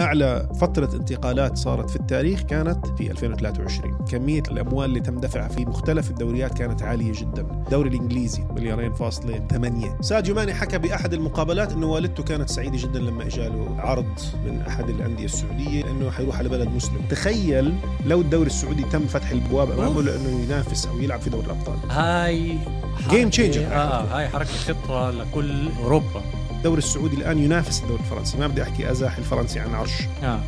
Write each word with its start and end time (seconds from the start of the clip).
أعلى 0.00 0.48
فترة 0.60 0.94
انتقالات 0.94 1.58
صارت 1.58 1.90
في 1.90 1.96
التاريخ 1.96 2.40
كانت 2.40 2.86
في 2.98 3.10
2023 3.10 3.98
كمية 4.10 4.42
الأموال 4.50 4.88
اللي 4.88 5.00
تم 5.00 5.20
دفعها 5.20 5.48
في 5.48 5.64
مختلف 5.64 6.10
الدوريات 6.10 6.58
كانت 6.58 6.82
عالية 6.82 7.12
جدا. 7.12 7.40
الدوري 7.40 7.88
الإنجليزي 7.88 8.42
مليارين 8.50 8.92
فاصلة 8.92 9.40
ثمانية. 9.50 9.98
ساديو 10.00 10.34
ماني 10.34 10.54
حكى 10.54 10.78
بأحد 10.78 11.12
المقابلات 11.14 11.72
أنه 11.72 11.86
والدته 11.86 12.22
كانت 12.22 12.48
سعيدة 12.50 12.78
جدا 12.78 12.98
لما 12.98 13.26
إجاله 13.26 13.76
عرض 13.78 14.18
من 14.46 14.60
أحد 14.68 14.88
الأندية 14.88 15.24
السعودية 15.24 15.90
أنه 15.90 16.10
حيروح 16.10 16.38
على 16.38 16.48
بلد 16.48 16.68
مسلم. 16.68 17.00
تخيل 17.10 17.74
لو 18.06 18.20
الدوري 18.20 18.46
السعودي 18.46 18.82
تم 18.82 19.06
فتح 19.06 19.30
البواب 19.30 19.70
أمامه 19.70 20.02
لأنه 20.02 20.40
ينافس 20.44 20.86
أو 20.86 20.98
يلعب 20.98 21.20
في 21.20 21.30
دوري 21.30 21.46
الأبطال. 21.46 21.90
هاي 21.90 22.58
Game 23.00 23.30
changer. 23.36 23.72
آه 23.72 24.02
هاي 24.02 24.28
حركة 24.28 24.50
خطه 24.50 25.10
لكل 25.10 25.68
أوروبا. 25.82 26.22
الدوري 26.60 26.78
السعودي 26.78 27.16
الآن 27.16 27.38
ينافس 27.38 27.82
الدوري 27.82 28.00
الفرنسي. 28.00 28.38
ما 28.38 28.46
بدي 28.46 28.62
أحكي 28.62 28.90
أزاح 28.90 29.16
الفرنسي 29.16 29.60
عن 29.60 29.74
عرش. 29.74 29.90
آه 30.22 30.40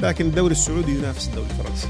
لكن 0.00 0.26
الدوري 0.26 0.52
السعودي 0.52 0.98
ينافس 0.98 1.28
الدوري 1.28 1.46
الفرنسي. 1.50 1.88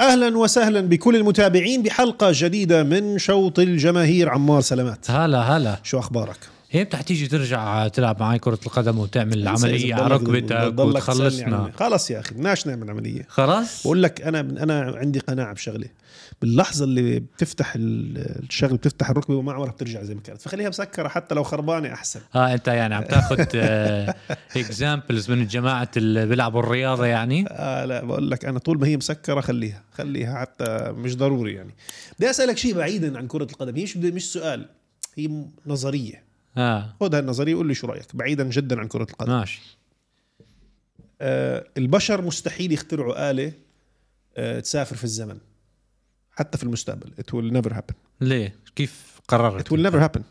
أهلا 0.00 0.38
وسهلا 0.38 0.80
بكل 0.80 1.16
المتابعين 1.16 1.82
بحلقة 1.82 2.28
جديدة 2.32 2.82
من 2.82 3.18
شوط 3.18 3.58
الجماهير. 3.58 4.28
عمار 4.28 4.60
سلامات. 4.60 5.10
هلا 5.10 5.38
هلا. 5.38 5.78
شو 5.82 5.98
أخبارك؟ 5.98 6.53
إمتى 6.74 6.96
حتيجي 6.96 7.26
ترجع 7.28 7.88
تلعب 7.88 8.20
معي 8.20 8.38
كرة 8.38 8.58
القدم 8.66 8.98
وتعمل 8.98 9.48
انسى 9.48 9.66
عملية 9.66 9.94
إذا 9.94 10.02
على 10.04 10.14
ركبتك 10.14 10.78
وتخلصنا. 10.78 11.56
عن- 11.56 11.72
خلص 11.72 12.10
يا 12.10 12.20
أخي 12.20 12.34
بدناش 12.34 12.66
نعمل 12.66 12.90
عملية. 12.90 13.26
خلاص؟ 13.28 13.82
بقول 13.82 14.02
لك 14.02 14.20
أنا 14.22 14.40
أنا 14.40 14.80
عندي 14.96 15.18
قناعة 15.18 15.52
بشغلة. 15.54 15.86
باللحظة 16.42 16.84
اللي 16.84 17.18
بتفتح 17.20 17.72
ال- 17.76 18.42
الشغل 18.48 18.76
بتفتح 18.76 19.10
الركبة 19.10 19.34
وما 19.34 19.52
عمرها 19.52 19.70
بترجع 19.70 20.02
زي 20.02 20.14
ما 20.14 20.20
كانت. 20.20 20.42
فخليها 20.42 20.68
مسكرة 20.68 21.08
حتى 21.08 21.34
لو 21.34 21.42
خربانة 21.42 21.92
أحسن. 21.92 22.20
آه 22.34 22.54
أنت 22.54 22.68
يعني 22.68 22.94
عم 22.94 23.02
تاخذ 23.02 23.44
اكزامبلز 24.56 25.30
من 25.30 25.46
جماعة 25.46 25.88
اللي 25.96 26.26
بيلعبوا 26.26 26.60
الرياضة 26.60 27.06
يعني؟ 27.06 27.44
آه 27.50 27.84
لا 27.84 28.04
بقول 28.04 28.30
لك 28.30 28.44
أنا 28.44 28.58
طول 28.58 28.78
ما 28.80 28.86
هي 28.86 28.96
مسكرة 28.96 29.40
خليها 29.40 29.82
خليها 29.92 30.38
حتى 30.40 30.92
مش 30.96 31.16
ضروري 31.16 31.54
يعني. 31.54 31.74
بدي 32.18 32.30
أسألك 32.30 32.58
شيء 32.58 32.74
بعيدا 32.74 33.18
عن 33.18 33.26
كرة 33.26 33.44
القدم. 33.52 33.76
هي 33.76 33.82
مش 33.82 33.96
مش 33.96 34.32
سؤال 34.32 34.68
هي 35.16 35.28
م- 35.28 35.50
آه 36.56 36.94
خذ 37.00 37.14
هالنظريه 37.14 37.54
وقول 37.54 37.66
لي 37.68 37.74
شو 37.74 37.86
رأيك 37.86 38.16
بعيدا 38.16 38.44
جدا 38.44 38.80
عن 38.80 38.88
كرة 38.88 39.06
القدم. 39.10 39.32
ماشي. 39.32 39.60
آه 41.20 41.66
البشر 41.76 42.22
مستحيل 42.22 42.72
يخترعوا 42.72 43.30
آلة 43.30 43.52
آه 44.36 44.60
تسافر 44.60 44.96
في 44.96 45.04
الزمن 45.04 45.38
حتى 46.30 46.58
في 46.58 46.64
المستقبل. 46.64 47.10
It 47.20 47.34
will 47.34 47.56
never 47.62 47.74
happen. 47.74 47.94
ليه؟ 48.20 48.54
كيف 48.76 49.20
قررت؟ 49.28 49.68
It 49.68 49.76
will 49.76 49.80
never 49.90 50.08
happen. 50.08 50.22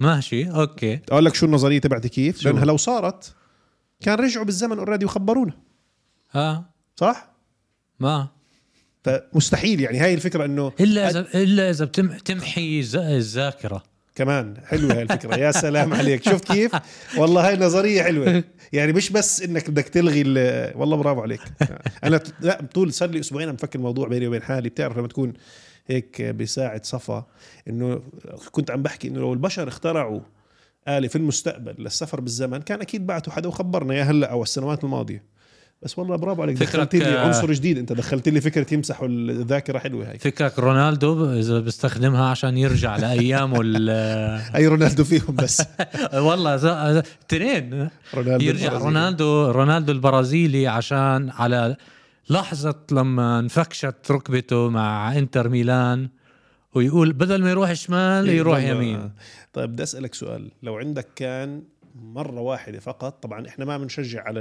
ماشي 0.00 0.50
okay. 0.50 1.00
أقول 1.10 1.24
لك 1.24 1.34
شو 1.34 1.46
النظرية 1.46 1.78
تبعتي 1.78 2.08
كيف؟ 2.08 2.40
شو؟ 2.40 2.48
لأنها 2.48 2.64
لو 2.64 2.76
صارت 2.76 3.34
كان 4.00 4.14
رجعوا 4.18 4.44
بالزمن 4.44 4.78
already 4.78 5.04
وخبرونا. 5.04 5.52
آه 6.34 6.64
صح؟ 6.96 7.30
ما. 8.00 8.28
فمستحيل 9.04 9.80
يعني. 9.80 9.98
هاي 9.98 10.14
الفكرة 10.14 10.44
إنه 10.44 10.72
إلا 10.80 11.10
اذا 11.10 11.20
إلا 11.34 11.70
إذا 11.70 11.84
بتم 11.84 12.16
تمحي 12.16 12.82
ز- 12.82 12.96
الذاكرة. 12.96 13.82
كمان. 14.20 14.54
حلوة 14.66 14.92
هاي 14.92 15.02
الفكرة. 15.02 15.36
يا 15.36 15.50
سلام 15.50 15.94
عليك. 15.94 16.22
شفت 16.22 16.52
كيف؟ 16.52 16.72
والله 17.18 17.48
هاي 17.48 17.56
نظرية 17.56 18.02
حلوة. 18.02 18.44
يعني 18.72 18.92
مش 18.92 19.10
بس 19.10 19.42
إنك 19.42 19.70
بدك 19.70 19.88
تلغي 19.88 20.22
ال- 20.26 20.76
والله 20.76 20.96
برافو 20.96 21.20
عليك. 21.20 21.40
أنا 22.04 22.20
لا 22.40 22.62
طول 22.74 22.92
صار 22.92 23.10
لي 23.10 23.20
أسبوعين 23.20 23.48
عم 23.48 23.54
بفكر 23.54 23.78
الموضوع 23.78 24.08
بيني 24.08 24.26
وبين 24.26 24.42
حالي. 24.42 24.68
بتعرف 24.68 24.98
لما 24.98 25.08
تكون 25.08 25.32
هيك 25.86 26.22
بساعة 26.22 26.82
صفا 26.82 27.26
إنه 27.68 28.02
كنت 28.50 28.70
عم 28.70 28.82
بحكي 28.82 29.08
إنه 29.08 29.20
لو 29.20 29.32
البشر 29.32 29.68
اخترعوا 29.68 30.20
آلة 30.88 31.08
في 31.08 31.16
المستقبل 31.16 31.74
للسفر 31.78 32.20
بالزمن 32.20 32.62
كان 32.62 32.80
أكيد 32.80 33.06
بعتوا 33.06 33.32
حدا 33.32 33.48
وخبرنا. 33.48 33.94
يا 33.94 34.02
هلأ 34.02 34.26
أو 34.30 34.42
السنوات 34.42 34.84
الماضية. 34.84 35.22
بس 35.82 35.98
والله 35.98 36.16
برافو 36.16 36.42
عليك 36.42 36.56
دخلت 36.58 36.94
لي 36.96 37.04
آه، 37.04 37.26
عنصر 37.26 37.52
جديد. 37.52 37.78
انت 37.78 37.92
دخلت 37.92 38.28
لي 38.28 38.40
فكرة 38.40 38.74
يمسحوا 38.74 39.08
الذاكرة 39.08 39.78
حلوة 39.78 40.10
هاي 40.10 40.18
فكرك 40.18 40.58
رونالدو 40.58 41.32
إذا 41.32 41.60
بيستخدمها 41.60 42.24
عشان 42.30 42.58
يرجع 42.58 42.96
لايامه 42.96 43.60
ال- 43.64 43.90
أي 44.56 44.66
رونالدو 44.66 45.04
فيهم 45.04 45.34
بس. 45.36 45.62
والله 46.14 47.00
ترين 47.28 47.88
رونالدو 48.14 48.44
يرجع 48.44 48.64
البرازيلي. 48.66 48.84
رونالدو 48.84 49.50
رونالدو 49.50 49.92
البرازيلي 49.92 50.66
عشان 50.66 51.30
على 51.30 51.76
لحظة 52.30 52.74
لما 52.92 53.38
انفكشت 53.38 53.94
ركبته 54.10 54.68
مع 54.70 55.18
إنتر 55.18 55.48
ميلان 55.48 56.08
ويقول 56.74 57.12
بدل 57.12 57.42
ما 57.42 57.50
يروح 57.50 57.72
شمال 57.72 58.28
إيه 58.28 58.36
يروح. 58.36 58.58
يمين. 58.62 59.10
طيب 59.52 59.72
بدي 59.72 59.82
أسألك 59.82 60.14
سؤال. 60.14 60.50
لو 60.62 60.76
عندك 60.76 61.06
كان 61.16 61.62
مرة 61.94 62.40
واحدة 62.40 62.80
فقط 62.80 63.22
طبعا 63.22 63.46
إحنا 63.48 63.64
ما 63.64 63.78
بنشجع 63.78 64.22
على 64.24 64.40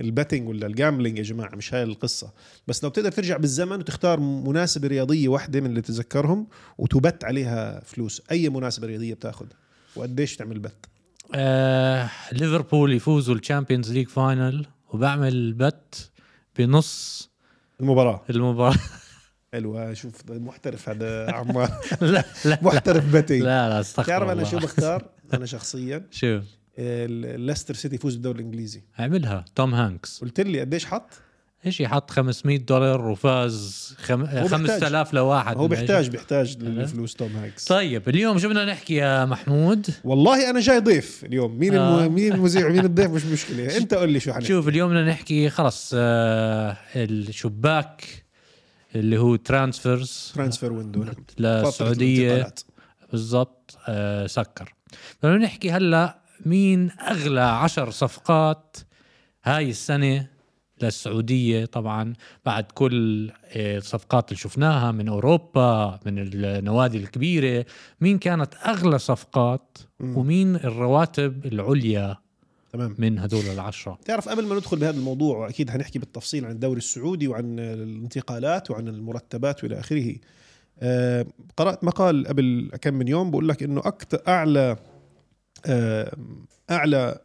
ال- 0.00 0.06
ال 0.06 0.11
betting 0.11 0.48
ولا 0.48 0.66
ال 0.66 0.72
gambling 0.72 1.18
يا 1.18 1.22
جماعة 1.22 1.54
مش 1.56 1.74
هاي 1.74 1.82
القصة. 1.82 2.32
بس 2.68 2.84
لو 2.84 2.90
بتقدر 2.90 3.12
ترجع 3.12 3.36
بالزمن 3.36 3.78
وتختار 3.78 4.20
مناسبة 4.20 4.88
رياضية 4.88 5.28
واحدة 5.28 5.60
من 5.60 5.66
اللي 5.66 5.80
تتذكرهم 5.80 6.46
وت 6.78 6.96
bet 6.96 7.24
عليها 7.24 7.80
فلوس 7.84 8.22
أي 8.30 8.48
مناسبة 8.48 8.86
رياضية 8.86 9.14
بتاخذ 9.14 9.46
وقديش 9.96 10.36
تعمل 10.36 10.58
bet؟ 10.58 10.86
آه 11.34 12.10
ليفربول 12.32 12.92
يفوزوا 12.92 13.34
ال 13.34 13.40
Champions 13.40 13.92
League 13.92 14.08
final 14.08 14.66
وبعمل 14.92 15.52
bet 15.52 16.10
بنص 16.58 17.30
المباراة. 17.80 18.22
المباراة. 18.30 18.74
حلوة 19.52 19.94
شوف 19.94 20.30
محترف 20.30 20.88
هذا 20.88 21.30
عمار. 21.32 21.70
لا 22.00 22.24
لا 22.44 22.58
محترف 22.62 23.12
betting. 23.12 23.40
لا 23.42 23.68
لا 23.68 23.80
استغفر 23.80 24.02
بتعرف 24.12 24.30
أنا. 24.30 24.44
شو 24.44 24.56
بختار؟ 24.58 25.08
أنا 25.34 25.46
شخصيا 25.46 26.06
شو؟ 26.10 26.40
ليستر 26.78 27.74
سيتي 27.74 27.94
يفوز 27.94 28.14
بالدوري 28.14 28.38
الإنجليزي. 28.38 28.82
عملها. 28.98 29.44
توم 29.54 29.74
هانكس. 29.74 30.20
قلت 30.20 30.40
لي 30.40 30.60
قديش 30.60 30.86
حط؟ 30.86 31.10
إيش 31.66 31.80
يحط؟ 31.80 32.10
500 32.10 32.58
دولار 32.58 33.08
وفاز 33.08 33.94
خم... 33.98 34.22
بيحتاج. 34.22 34.46
5000 34.46 35.14
لواحد 35.14 35.56
هو 35.56 35.68
بيحتاج 35.68 36.08
بيحتاج 36.08 36.58
للفلوس 36.58 37.14
توم 37.14 37.36
هانكس. 37.36 37.64
طيب 37.64 38.08
اليوم 38.08 38.38
شو 38.38 38.48
بدنا 38.48 38.64
نحكي 38.64 38.94
يا 38.94 39.24
محمود؟ 39.24 39.86
والله 40.04 40.50
أنا 40.50 40.60
جاي 40.60 40.78
ضيف 40.78 41.24
اليوم. 41.24 41.58
مين 41.58 41.74
آه. 41.74 42.04
الم... 42.04 42.14
مين 42.14 42.32
المذيع؟ 42.32 42.66
ومين 42.66 42.84
الضيف؟ 42.84 43.10
مش 43.10 43.24
مشكلة. 43.24 43.76
أنت 43.78 43.94
قول 43.94 44.10
لي 44.10 44.20
شو 44.20 44.32
حنحكي. 44.32 44.48
شوف 44.48 44.68
اليوم 44.68 44.90
بدنا 44.90 45.10
نحكي 45.10 45.50
خلص 45.50 45.92
آه 45.94 46.76
الشباك 46.96 48.24
اللي 48.94 49.18
هو 49.18 49.36
transfers. 49.36 50.32
transfer 50.34 50.72
window. 50.72 51.04
للسعوديه. 51.38 52.54
بالضبط 53.10 53.78
آه 53.88 54.26
سكر. 54.26 54.74
بدنا 55.22 55.36
نحكي 55.36 55.70
هلأ 55.70 56.19
مين 56.46 56.90
أغلى 56.90 57.40
عشر 57.40 57.90
صفقات 57.90 58.76
هاي 59.44 59.70
السنة 59.70 60.26
للسعودية؟ 60.82 61.64
طبعا 61.64 62.12
بعد 62.44 62.64
كل 62.64 63.30
آه، 63.44 63.78
الصفقات 63.78 64.28
اللي 64.28 64.40
شفناها 64.40 64.92
من 64.92 65.08
أوروبا 65.08 66.00
من 66.06 66.18
النوادي 66.18 66.98
الكبيرة 66.98 67.66
مين 68.00 68.18
كانت 68.18 68.54
أغلى 68.66 68.98
صفقات. 68.98 69.78
ومين 70.00 70.56
الرواتب 70.56 71.46
العليا 71.46 72.16
تمام. 72.72 72.94
من 72.98 73.18
هدول 73.18 73.44
العشرة؟ 73.44 73.98
تعرف 74.04 74.28
قبل 74.28 74.46
ما 74.46 74.54
ندخل 74.54 74.78
بهذا 74.78 74.98
الموضوع 74.98 75.38
واكيد 75.38 75.70
حنحكي 75.70 75.98
بالتفصيل 75.98 76.44
عن 76.44 76.50
الدوري 76.50 76.78
السعودي 76.78 77.28
وعن 77.28 77.58
الانتقالات 77.58 78.70
وعن 78.70 78.88
المرتبات 78.88 79.64
وإلى 79.64 79.80
آخره. 79.80 80.16
آه، 80.80 81.26
قرأت 81.56 81.84
مقال 81.84 82.26
قبل 82.26 82.70
كم 82.80 82.94
من 82.94 83.08
يوم 83.08 83.30
بقول 83.30 83.48
لك 83.48 83.62
إنه 83.62 83.80
أكثر 83.80 84.20
أعلى 84.28 84.60
آه، 84.60 84.78
أعلى 86.70 87.18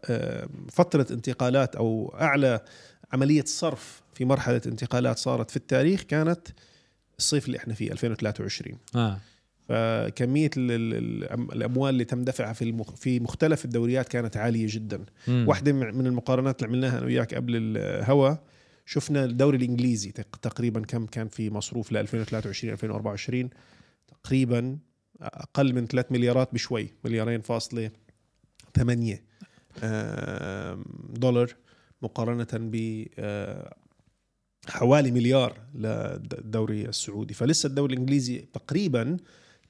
فترة 0.72 1.07
انتقالات 1.12 1.75
أو 1.75 2.16
أعلى 2.22 2.59
عملية 3.13 3.44
صرف 3.48 4.01
في 4.13 4.25
مرحلة 4.25 4.62
انتقالات 4.65 5.18
صارت 5.18 5.51
في 5.51 5.57
التاريخ 5.57 6.01
كانت 6.04 6.48
الصيف 7.18 7.45
اللي 7.48 7.57
إحنا 7.57 7.74
فيه 7.74 7.92
2023 7.92 8.77
آه. 8.95 9.19
فكمية 9.69 10.50
الأموال 10.57 11.94
اللي 11.94 12.06
تم 12.06 12.24
دفعها 12.24 12.54
في. 12.54 12.83
في 12.95 13.19
مختلف 13.19 13.65
الدوريات 13.65 14.07
كانت 14.09 14.38
عالية 14.38 14.65
جدا 14.69 15.06
مم. 15.27 15.45
واحدة 15.48 15.74
من 15.74 16.07
المقارنات 16.07 16.56
اللي 16.63 16.68
عملناها 16.69 16.98
أنا 16.98 17.06
وياك 17.06 17.33
قبل 17.36 17.56
الهوا 17.77 18.36
شفنا 18.86 19.25
الدوري 19.25 19.57
الإنجليزي 19.57 20.12
تق- 20.12 20.36
تقريبا 20.42 20.80
كم 20.81 21.06
كان 21.06 21.27
في 21.27 21.50
مصروف 21.50 21.92
ل 21.92 21.98
2023 21.98 22.74
2024 22.74 23.50
تقريبا 24.24 24.77
أقل 25.21 25.74
من 25.75 25.88
3 25.88 26.07
مليارات 26.13 26.54
بشوي 26.54 26.89
مليارين 27.06 27.42
فاصلة 27.42 27.92
8 28.75 29.24
دولار 31.10 31.56
مقارنة 32.01 32.48
ب 32.54 33.06
آه، 33.19 33.75
حوالي 34.69 35.12
مليار 35.12 35.57
للدوري 35.75 36.86
السعودي. 36.86 37.33
فلسه 37.33 37.68
الدوري 37.68 37.94
الإنجليزي 37.94 38.45
تقريبا 38.54 39.18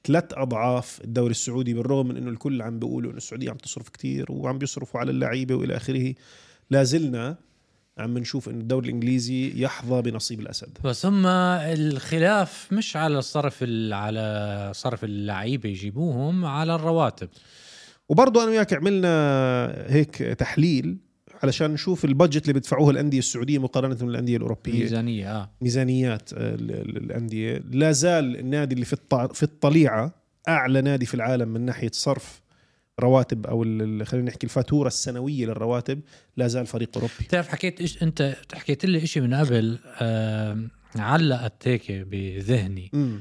ثلاث 0.08 0.34
أضعاف 0.34 1.02
الدوري 1.04 1.32
السعودي 1.32 1.74
بالرغم 1.74 2.08
من 2.08 2.18
إنه 2.18 2.30
الكل 2.30 2.62
عم 2.62 2.80
بيقولوا 2.80 3.10
إنه 3.12 3.18
السعودية 3.18 3.50
عم 3.50 3.58
تصرف 3.58 3.90
كتير 3.90 4.26
وعم 4.32 4.58
بيصرفوا 4.58 5.00
على 5.00 5.12
اللعيبة 5.12 5.56
وإلى 5.56 5.76
آخره. 5.76 6.14
لازلنا 6.70 7.38
عم 7.98 8.18
نشوف 8.18 8.50
انه 8.50 8.60
الدوري 8.60 8.90
الإنجليزي 8.90 9.62
يحظى 9.62 10.02
بنصيب 10.02 10.40
الأسد. 10.40 10.78
بس 10.84 11.06
هم 11.06 11.26
الخلاف 11.26 12.74
مش 12.74 12.96
على 12.96 13.22
صرف 13.22 13.66
على 13.92 14.72
صرف 14.76 15.04
اللعيبة 15.04 15.70
يجيبوهم 15.70 16.46
على 16.46 16.76
الرواتب. 16.76 17.30
وبرضه 18.10 18.44
أنا 18.44 18.52
وياك 18.52 18.74
عملنا 18.74 19.10
هيك 19.88 20.16
تحليل 20.18 20.98
علشان 21.44 21.72
نشوف 21.72 22.06
البادجت 22.06 22.42
اللي 22.42 22.54
بيدفعوها 22.54 22.92
الأندية 22.92 23.20
السعودية 23.20 23.60
مقارنة 23.60 23.96
بالانديه 23.96 24.38
الأوروبية. 24.38 24.80
ميزانية 24.82 25.32
آه. 25.42 25.52
ميزانيات 25.62 26.34
آه، 26.34 26.56
ال- 26.56 26.72
ال- 26.72 26.98
الأندية. 26.98 27.62
لا 27.72 27.92
زال 27.92 28.40
النادي 28.40 28.74
اللي 28.76 28.86
في 28.86 28.96
في 29.34 29.44
الطليعة 29.44 30.14
أعلى 30.48 30.82
نادي 30.82 31.06
في 31.06 31.14
العالم 31.14 31.48
من 31.50 31.62
ناحية 31.62 31.90
صرف 31.94 32.42
رواتب 33.00 33.48
أو 33.48 33.64
خلينا 34.06 34.28
نحكي 34.28 34.44
الفاتورة 34.44 34.88
السنوية 34.88 35.46
للرواتب 35.46 36.02
لا 36.38 36.48
زال 36.48 36.66
فريق 36.66 36.90
أوروبي. 36.96 37.14
بتعرف 37.22 37.48
حكيت 37.48 37.82
إيش 37.82 38.04
أنت 38.04 38.36
حكيت 38.54 38.86
لي 38.86 39.08
شيء 39.08 39.24
من 39.24 39.34
قبل 39.34 39.80
علقت 40.96 41.68
هيك 41.68 41.92
بذهني. 41.92 42.92
امم 42.94 43.20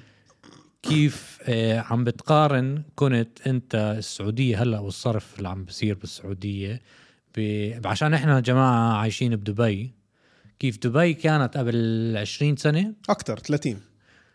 كيف 0.89 1.39
آه، 1.43 1.79
عم 1.79 2.05
بتقارن 2.05 2.83
كنت 2.95 3.47
انت 3.47 3.95
السعودية 3.99 4.63
هلأ 4.63 4.79
والصرف 4.79 5.39
اللي 5.39 5.49
عم 5.49 5.65
بصير 5.65 5.95
بالسعودية 5.95 6.81
ب... 7.37 7.87
عشان 7.87 8.15
إحنا 8.15 8.41
جماعة 8.41 8.97
عايشين 8.97 9.37
بدبي 9.37 9.93
كيف 10.59 10.79
دبي 10.79 11.15
كانت 11.15 11.57
قبل 11.57 12.15
20 12.17 12.57
سنة 12.57 12.93
أكثر 13.09 13.39
30 13.39 13.81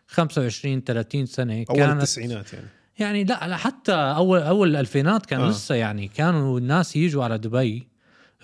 25 0.06 0.80
30 0.80 1.26
سنة 1.26 1.64
أول 1.70 1.78
كانت 1.78 1.92
التسعينات 1.92 2.52
يعني 2.52 2.66
يعني 2.98 3.24
لأ 3.24 3.48
لأ 3.48 3.56
حتى 3.56 3.92
أول 3.92 4.42
أول 4.42 4.68
الألفينات 4.68 5.26
كان. 5.26 5.40
آه. 5.40 5.50
لسه 5.50 5.74
يعني 5.74 6.08
كانوا 6.08 6.58
الناس 6.58 6.96
يجوا 6.96 7.24
على 7.24 7.38
دبي 7.38 7.88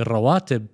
الرواتب 0.01 0.67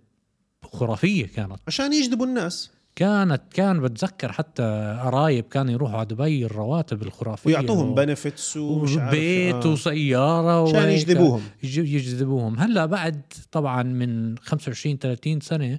خرافية 0.62 1.26
كانت 1.26 1.58
عشان 1.66 1.92
يجذبوا 1.92 2.26
الناس 2.26 2.70
كانت 2.96 3.42
كان 3.54 3.80
بتذكر 3.80 4.32
حتى 4.32 4.98
قرايب 5.04 5.44
كانوا 5.44 5.72
يروحوا 5.72 5.96
على 5.96 6.06
دبي 6.06 6.46
الرواتب 6.46 7.02
الخرافية 7.02 7.50
ويعطوهم 7.50 7.90
و- 7.90 7.94
بنفيتس 7.94 8.56
ومش 8.56 8.96
عارف 8.96 9.08
وبيت 9.08 9.54
آه. 9.66 9.68
وسيارة 9.72 10.68
عشان. 10.68 10.88
يجذبوهم. 10.88 11.42
يج- 11.62 11.78
يجذبوهم. 11.78 12.58
هلأ 12.58 12.86
بعد 12.86 13.22
طبعا 13.52 13.82
من 13.82 14.38
25 14.38 14.98
30 14.98 15.40
سنة 15.40 15.78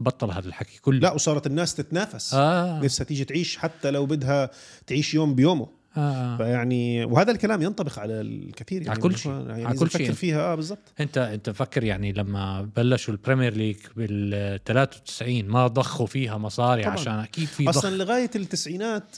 بطل 0.00 0.30
هذا 0.30 0.48
الحكي 0.48 0.80
كله. 0.80 0.98
لا 0.98 1.12
وصارت 1.12 1.46
الناس 1.46 1.74
تتنافس. 1.74 2.34
آه. 2.34 2.80
نفسها 2.84 3.04
تيجي 3.04 3.24
تعيش 3.24 3.56
حتى 3.56 3.90
لو 3.90 4.06
بدها 4.06 4.50
تعيش 4.86 5.14
يوم 5.14 5.34
بيومه. 5.34 5.66
آه. 5.96 6.36
فيعني 6.36 7.04
وهذا 7.04 7.32
الكلام 7.32 7.62
ينطبق 7.62 7.98
على 7.98 8.20
الكثير 8.20 8.78
يعني 8.82 8.90
على 8.90 9.00
كل 9.00 9.16
شيء. 9.18 9.32
يعني 9.32 9.64
على 9.64 9.78
كل 9.78 9.90
شيء. 9.90 10.12
فيها 10.12 10.52
آه 10.52 10.54
بالضبط 10.54 10.92
أنت 11.00 11.18
أنت 11.18 11.50
فكر 11.50 11.84
يعني 11.84 12.12
لما 12.12 12.70
بلشوا 12.76 13.14
ال 13.14 13.19
Premier 13.19 13.54
League 13.54 13.76
بال 13.96 14.64
93 14.64 15.44
ما 15.44 15.66
ضخوا 15.66 16.06
فيها 16.06 16.38
مصاري 16.38 16.82
طبعاً. 16.82 16.92
عشان 16.92 17.12
أكيد 17.12 17.48
في 17.48 17.68
أصلا 17.68 17.90
ضخ 17.90 17.96
لغاية 17.96 18.30
التسعينات 18.36 19.16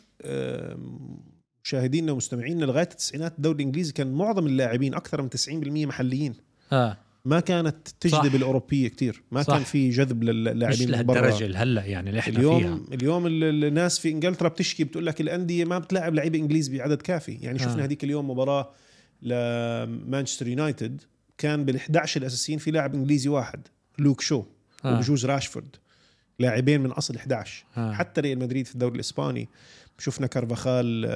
مشاهدينا 1.64 2.12
ومستمعينا 2.12 2.64
لغاية 2.64 2.88
التسعينات 2.93 3.32
الدوري 3.37 3.56
الإنجليزي 3.56 3.93
كان 3.93 4.12
معظم 4.14 4.46
اللاعبين 4.46 4.94
أكثر 4.94 5.22
من 5.22 5.29
90% 5.29 5.87
محليين 5.87 6.34
آه 6.72 6.96
ما 7.26 7.40
كانت 7.40 7.88
تجذب 8.00 8.14
صح. 8.28 8.34
الأوروبية 8.34 8.88
كتير 8.88 9.23
ما 9.31 9.43
صح. 9.43 9.52
كان 9.55 9.62
في 9.64 9.90
جذب 9.90 10.25
مش 10.25 10.31
للاعبين 10.31 10.87
برا 11.06 11.20
لهالدرجة 11.20 11.62
هلأ 11.62 11.84
يعني 11.84 12.08
اللي 12.11 12.20
إحنا 12.20 12.38
اليوم 12.38 12.61
فيها 12.61 12.81
اليوم 12.96 13.26
ال- 13.26 13.44
ال- 13.44 13.64
الناس 13.64 13.99
في 13.99 14.11
إنجلترا 14.11 14.49
بتشكي 14.49 14.84
بتقول 14.84 15.06
لك 15.06 15.20
الأندية 15.20 15.64
ما 15.64 15.78
بتلاعب 15.78 16.14
لعيبه 16.14 16.38
انجليز 16.38 16.69
بعدد 16.69 17.02
كافي 17.02 17.32
يعني 17.32 17.58
شفنا 17.58 17.82
آه. 17.82 17.84
هذيك 17.84 18.05
اليوم 18.05 18.31
مباراة 18.31 18.70
لمانشستر 19.23 20.49
يونايتد 20.49 21.00
كان 21.38 21.67
بال11 21.67 22.17
الأساسيين 22.17 22.58
في 22.58 22.70
لاعب 22.70 22.94
إنجليزي 22.94 23.29
واحد 23.29 23.61
لوك 23.99 24.20
شو 24.20 24.44
آه. 24.84 24.94
وبجوز 24.96 25.26
راشفورد 25.26 25.76
لاعبين 26.38 26.81
من 26.81 26.90
أصل 26.90 27.17
11 27.17 27.64
آه. 27.76 27.93
حتى 27.93 28.20
ريال 28.20 28.38
مدريد 28.38 28.67
في 28.67 28.75
الدوري 28.75 28.94
الإسباني 28.94 29.49
شفنا 29.99 30.26
كارفاخال 30.26 31.06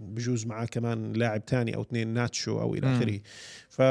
بجوز 0.00 0.46
معاه 0.46 0.64
كمان 0.66 1.12
لاعب 1.12 1.46
تاني 1.46 1.76
أو 1.76 1.82
اثنين 1.82 2.08
ناتشو 2.08 2.60
أو 2.60 2.74
إلى. 2.74 2.96
آخره 2.96 3.20
ف 3.68 3.82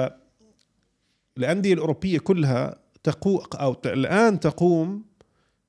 الأندية 1.38 1.74
الأوروبية 1.74 2.20
كلها 2.20 2.80
تقو 3.04 3.38
أو 3.38 3.82
الآن 3.86 4.40
تقوم 4.40 5.06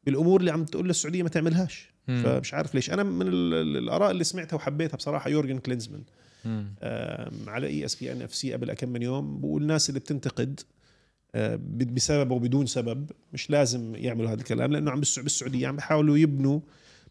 بالأمور 0.04 0.40
اللي 0.40 0.50
عم 0.50 0.64
تقول 0.64 0.88
للسعودية 0.88 1.22
ما 1.22 1.28
تعملهاش. 1.28 1.90
مم. 2.08 2.22
فمش 2.22 2.54
عارف 2.54 2.74
ليش. 2.74 2.90
أنا 2.90 3.02
من 3.02 3.26
ال- 3.28 3.54
ال- 3.54 3.76
الآراء 3.76 4.10
اللي 4.10 4.24
سمعتها 4.24 4.56
وحبيتها 4.56 4.96
بصراحة 4.96 5.30
يورجن 5.30 5.58
كلينزمان 5.58 6.02
على 7.46 7.66
اي 7.66 7.84
اس 7.84 7.94
بي 7.94 8.12
ان 8.12 8.22
اف 8.22 8.34
سي 8.34 8.52
قبل 8.52 8.72
كم 8.72 8.88
من 8.88 9.02
يوم 9.02 9.40
بقول 9.40 9.62
الناس 9.62 9.88
اللي 9.88 10.00
بتنتقد 10.00 10.60
آه، 11.34 11.60
بسبب 11.72 12.32
أو 12.32 12.38
بدون 12.38 12.66
سبب 12.66 13.10
مش 13.32 13.50
لازم 13.50 13.96
يعملوا 13.96 14.28
هذا 14.30 14.40
الكلام 14.40 14.72
لأنه 14.72 14.90
عم 14.90 15.00
بالسع- 15.00 15.22
بالسعودية 15.22 15.66
عم 15.68 15.76
بيحاولوا 15.76 16.16
يبنوا 16.18 16.60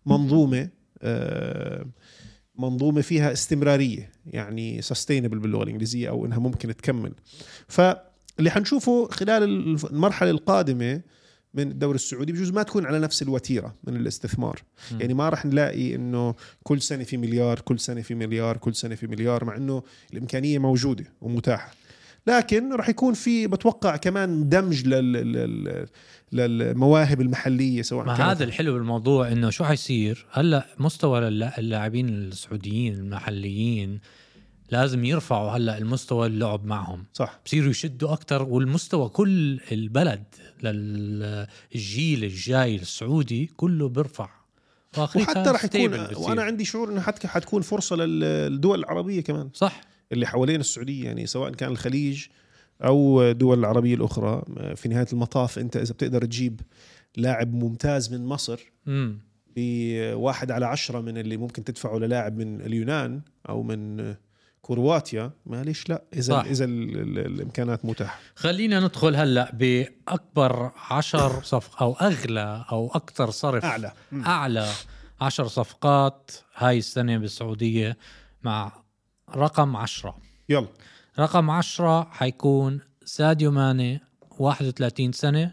منظومة 0.05 0.69
آه، 1.01 1.85
منظومة 2.59 3.01
فيها 3.01 3.31
استمرارية 3.31 4.11
يعني 4.25 4.81
سستينبل 4.81 5.39
باللغة 5.39 5.63
الإنجليزية 5.63 6.09
أو 6.09 6.25
إنها 6.25 6.39
ممكن 6.39 6.75
تكمل. 6.75 7.13
فاللي 8.35 8.51
حنشوفه 8.51 9.07
خلال 9.11 9.43
المرحلة 9.91 10.29
القادمة 10.31 11.01
من 11.53 11.71
الدوري 11.71 11.95
السعودي 11.95 12.31
بجوز 12.33 12.51
ما 12.51 12.63
تكون 12.63 12.85
على 12.85 12.99
نفس 12.99 13.21
الوتيرة 13.21 13.75
من 13.83 13.95
الاستثمار. 13.95 14.61
مم. 14.91 15.01
يعني 15.01 15.13
ما 15.13 15.29
راح 15.29 15.45
نلاقي 15.45 15.95
إنه 15.95 16.35
كل 16.63 16.81
سنة 16.81 17.03
في 17.03 17.17
مليار 17.17 17.59
كل 17.59 17.79
سنة 17.79 18.01
في 18.01 18.15
مليار 18.15 18.57
كل 18.57 18.75
سنة 18.75 18.95
في 18.95 19.07
مليار 19.07 19.45
مع 19.45 19.55
إنه 19.55 19.83
الإمكانية 20.13 20.59
موجودة 20.59 21.05
ومتاحة. 21.21 21.71
لكن 22.27 22.73
راح 22.73 22.89
يكون 22.89 23.13
في 23.13 23.47
بتوقع 23.47 23.95
كمان 23.95 24.49
دمج 24.49 24.87
لل... 24.87 25.11
لل... 25.13 25.87
للمواهب 26.31 27.21
المحلية 27.21 27.81
سواء 27.81 28.05
ما 28.05 28.31
هذا 28.31 28.43
الحلو 28.43 28.73
بالموضوع 28.73 29.31
إنه 29.31 29.49
شو 29.49 29.63
حيصير؟ 29.63 30.25
هلأ 30.31 30.65
مستوى 30.79 31.27
اللا- 31.27 31.57
اللاعبين 31.59 32.09
السعوديين 32.09 32.93
المحليين 32.93 33.99
لازم 34.71 35.05
يرفعوا 35.05 35.51
هلا 35.51 35.77
المستوى 35.77 36.27
اللعب 36.27 36.65
معهم. 36.65 37.05
صح. 37.13 37.39
بصيروا 37.45 37.69
يشدوا 37.69 38.13
أكثر 38.13 38.43
والمستوى 38.43 39.09
كل 39.09 39.59
البلد 39.71 40.23
للجيل 40.63 42.23
الجاي 42.23 42.75
السعودي 42.75 43.45
كله 43.45 43.89
بيرفع. 43.89 44.29
وحتى 44.97 45.49
راح 45.49 45.65
يكون. 45.65 46.07
وأنا 46.15 46.43
عندي 46.43 46.65
شعور 46.65 46.89
إنه 46.89 47.01
حتى 47.01 47.27
حتكون 47.27 47.61
فرصة 47.61 47.95
للدول 47.95 48.79
العربية 48.79 49.21
كمان. 49.21 49.49
صح. 49.53 49.81
اللي 50.11 50.27
حوالين 50.27 50.59
السعودية 50.59 51.05
يعني 51.05 51.25
سواء 51.25 51.51
كان 51.51 51.71
الخليج 51.71 52.25
أو 52.83 53.31
دول 53.31 53.59
العربية 53.59 53.95
الأخرى 53.95 54.43
في 54.75 54.89
نهاية 54.89 55.07
المطاف 55.13 55.59
أنت 55.59 55.77
إذا 55.77 55.93
بتقدر 55.93 56.25
تجيب 56.25 56.61
لاعب 57.17 57.53
ممتاز 57.53 58.13
من 58.13 58.25
مصر 58.25 58.59
امم 58.87 59.19
بواحد 59.55 60.51
على 60.51 60.65
عشرة 60.65 61.01
من 61.01 61.17
اللي 61.17 61.37
ممكن 61.37 61.63
تدفعه 61.63 61.97
للاعب 61.97 62.37
من 62.37 62.61
اليونان 62.61 63.21
أو 63.49 63.63
من 63.63 64.15
كرواتيا 64.65 65.31
ما 65.45 65.63
ليش 65.63 65.89
لا 65.89 66.03
إذا 66.13 66.21
صح. 66.33 66.45
إذا 66.45 66.65
ال- 66.65 66.97
ال- 66.97 67.19
الإمكانات 67.25 67.85
متاحة. 67.85 68.19
خلينا 68.35 68.79
ندخل 68.79 69.15
هلأ 69.15 69.51
بأكبر 69.53 70.71
عشر 70.89 71.43
صفق 71.43 71.83
أو 71.83 71.93
أغلى 71.93 72.65
أو 72.71 72.91
أكثر 72.95 73.29
صرف. 73.29 73.65
أعلى. 73.65 73.91
أعلى 74.13 74.67
عشر 75.21 75.47
صفقات. 75.47 76.31
هاي 76.55 76.77
السنة 76.77 77.17
بالسعودية 77.17 77.97
مع 78.43 78.71
رقم 79.35 79.75
عشرة. 79.75 80.17
يلا. 80.49 80.67
رقم 81.19 81.49
عشرة 81.49 82.03
حيكون 82.11 82.79
ساديو 83.05 83.51
ماني 83.51 84.01
31 84.39 85.11
سنة 85.11 85.51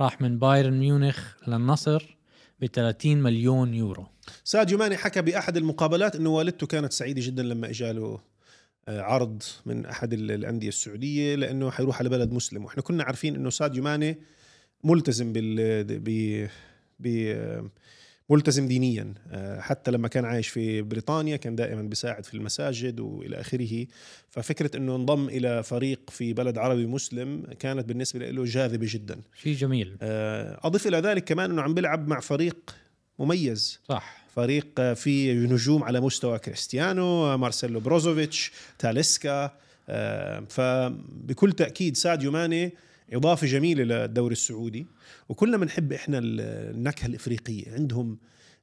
راح 0.00 0.20
من 0.20 0.38
بايرن 0.38 0.72
ميونخ 0.78 1.18
للنصر 1.46 2.16
ب 2.60 2.66
30 2.66 3.22
مليون 3.22 3.74
يورو. 3.74 4.06
ساديو 4.44 4.78
ماني 4.78 4.96
حكى 4.96 5.22
بأحد 5.22 5.56
المقابلات 5.56 6.16
إنه 6.16 6.30
والدته 6.30 6.66
كانت 6.66 6.92
سعيدة 6.92 7.20
جدا 7.24 7.42
لما 7.42 7.70
إجاله 7.70 8.20
عرض 8.88 9.42
من 9.66 9.86
أحد 9.86 10.12
ال- 10.12 10.30
الأندية 10.30 10.68
السعودية 10.68 11.34
لأنه 11.34 11.70
حيروح 11.70 11.98
على 11.98 12.08
بلد 12.08 12.32
مسلم. 12.32 12.64
وإحنا 12.64 12.82
كنا 12.82 13.04
عارفين 13.04 13.34
إنه 13.34 13.50
ساديو 13.50 13.82
ماني 13.82 14.18
ملتزم 14.84 15.32
بال 15.32 15.84
ب 15.84 16.46
ب 16.98 17.34
ملتزم 18.30 18.68
دينيا. 18.68 19.14
آه، 19.30 19.60
حتى 19.60 19.90
لما 19.90 20.08
كان 20.08 20.24
عايش 20.24 20.48
في 20.48 20.82
بريطانيا 20.82 21.36
كان 21.36 21.56
دائما 21.56 21.82
بيساعد 21.82 22.24
في 22.26 22.34
المساجد 22.34 23.00
وإلى 23.00 23.40
آخره. 23.40 23.86
ففكرة 24.28 24.76
إنه 24.76 24.96
انضم 24.96 25.28
إلى 25.28 25.62
فريق 25.62 26.00
في 26.10 26.32
بلد 26.32 26.58
عربي 26.58 26.86
مسلم 26.86 27.46
كانت 27.58 27.84
بالنسبة 27.88 28.30
له 28.30 28.44
جاذبة 28.44 28.86
جدا. 28.90 29.20
شيء 29.42 29.56
جميل. 29.56 29.96
آه، 30.02 30.60
اضف 30.62 30.86
إلى 30.86 30.98
ذلك 30.98 31.24
كمان 31.24 31.50
إنه 31.50 31.62
عم 31.62 31.74
بيلعب 31.74 32.08
مع 32.08 32.20
فريق 32.20 32.76
مميز. 33.20 33.80
صح. 33.88 34.20
فريق 34.36 34.92
فيه 34.92 35.32
نجوم 35.32 35.84
على 35.84 36.00
مستوى 36.00 36.38
كريستيانو 36.38 37.36
مارسيلو 37.38 37.80
بروزوفيتش 37.80 38.52
تاليسكا 38.78 39.50
فبكل 40.48 41.52
تأكيد 41.52 41.96
ساديو 41.96 42.30
ماني 42.30 42.72
إضافة 43.12 43.46
جميلة 43.46 43.84
للدوري 43.84 44.32
السعودي. 44.32 44.86
وكلنا 45.28 45.56
بنحب 45.56 45.92
إحنا 45.92 46.18
النكهة 46.22 47.06
الإفريقية. 47.06 47.72
عندهم 47.72 48.18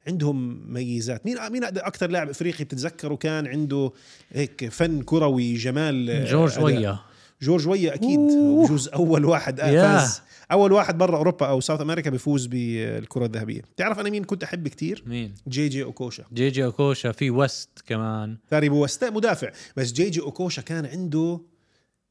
عندهم 0.08 0.62
ميزات. 0.74 1.26
مين 1.26 1.38
مين 1.52 1.64
أكثر 1.64 2.10
لاعب 2.10 2.30
إفريقي 2.30 2.64
بتتذكره 2.64 3.16
كان 3.16 3.48
عنده 3.48 3.92
هيك 4.32 4.70
فن 4.70 5.02
كروي 5.02 5.54
جمال 5.54 6.10
آه، 6.10 6.26
جورج؟ 6.26 6.60
ويا. 6.60 7.00
جورج 7.42 7.68
ويا 7.68 7.94
أكيد. 7.94 8.20
بجوز 8.20 8.88
أول 8.88 9.26
واحد 9.26 9.60
يا. 9.60 9.98
فاز. 9.98 10.22
أول 10.52 10.72
واحد 10.72 10.98
برا 10.98 11.18
أوروبا 11.18 11.46
أو 11.46 11.60
South 11.60 11.82
America 11.82 12.10
بيفوز 12.10 12.46
بالكرة 12.46 13.26
الذهبية. 13.26 13.62
بتعرف 13.62 14.00
أنا 14.00 14.10
مين 14.10 14.24
كنت 14.24 14.44
أحب 14.44 14.68
كتير؟ 14.68 15.04
مين؟ 15.06 15.34
جي 15.48 15.70
جي 15.70 15.84
أوكوشا. 15.84 16.24
جي 16.34 16.50
جي 16.50 16.66
أوكوشا 16.66 17.12
في 17.12 17.32
West 17.32 17.70
كمان. 17.86 18.38
ثاني 18.50 18.70
West 18.70 19.12
مدافع. 19.12 19.52
بس 19.78 19.92
جي 19.92 20.10
جي 20.10 20.22
أوكوشا 20.22 20.62
كان 20.62 20.86
عنده 20.86 21.42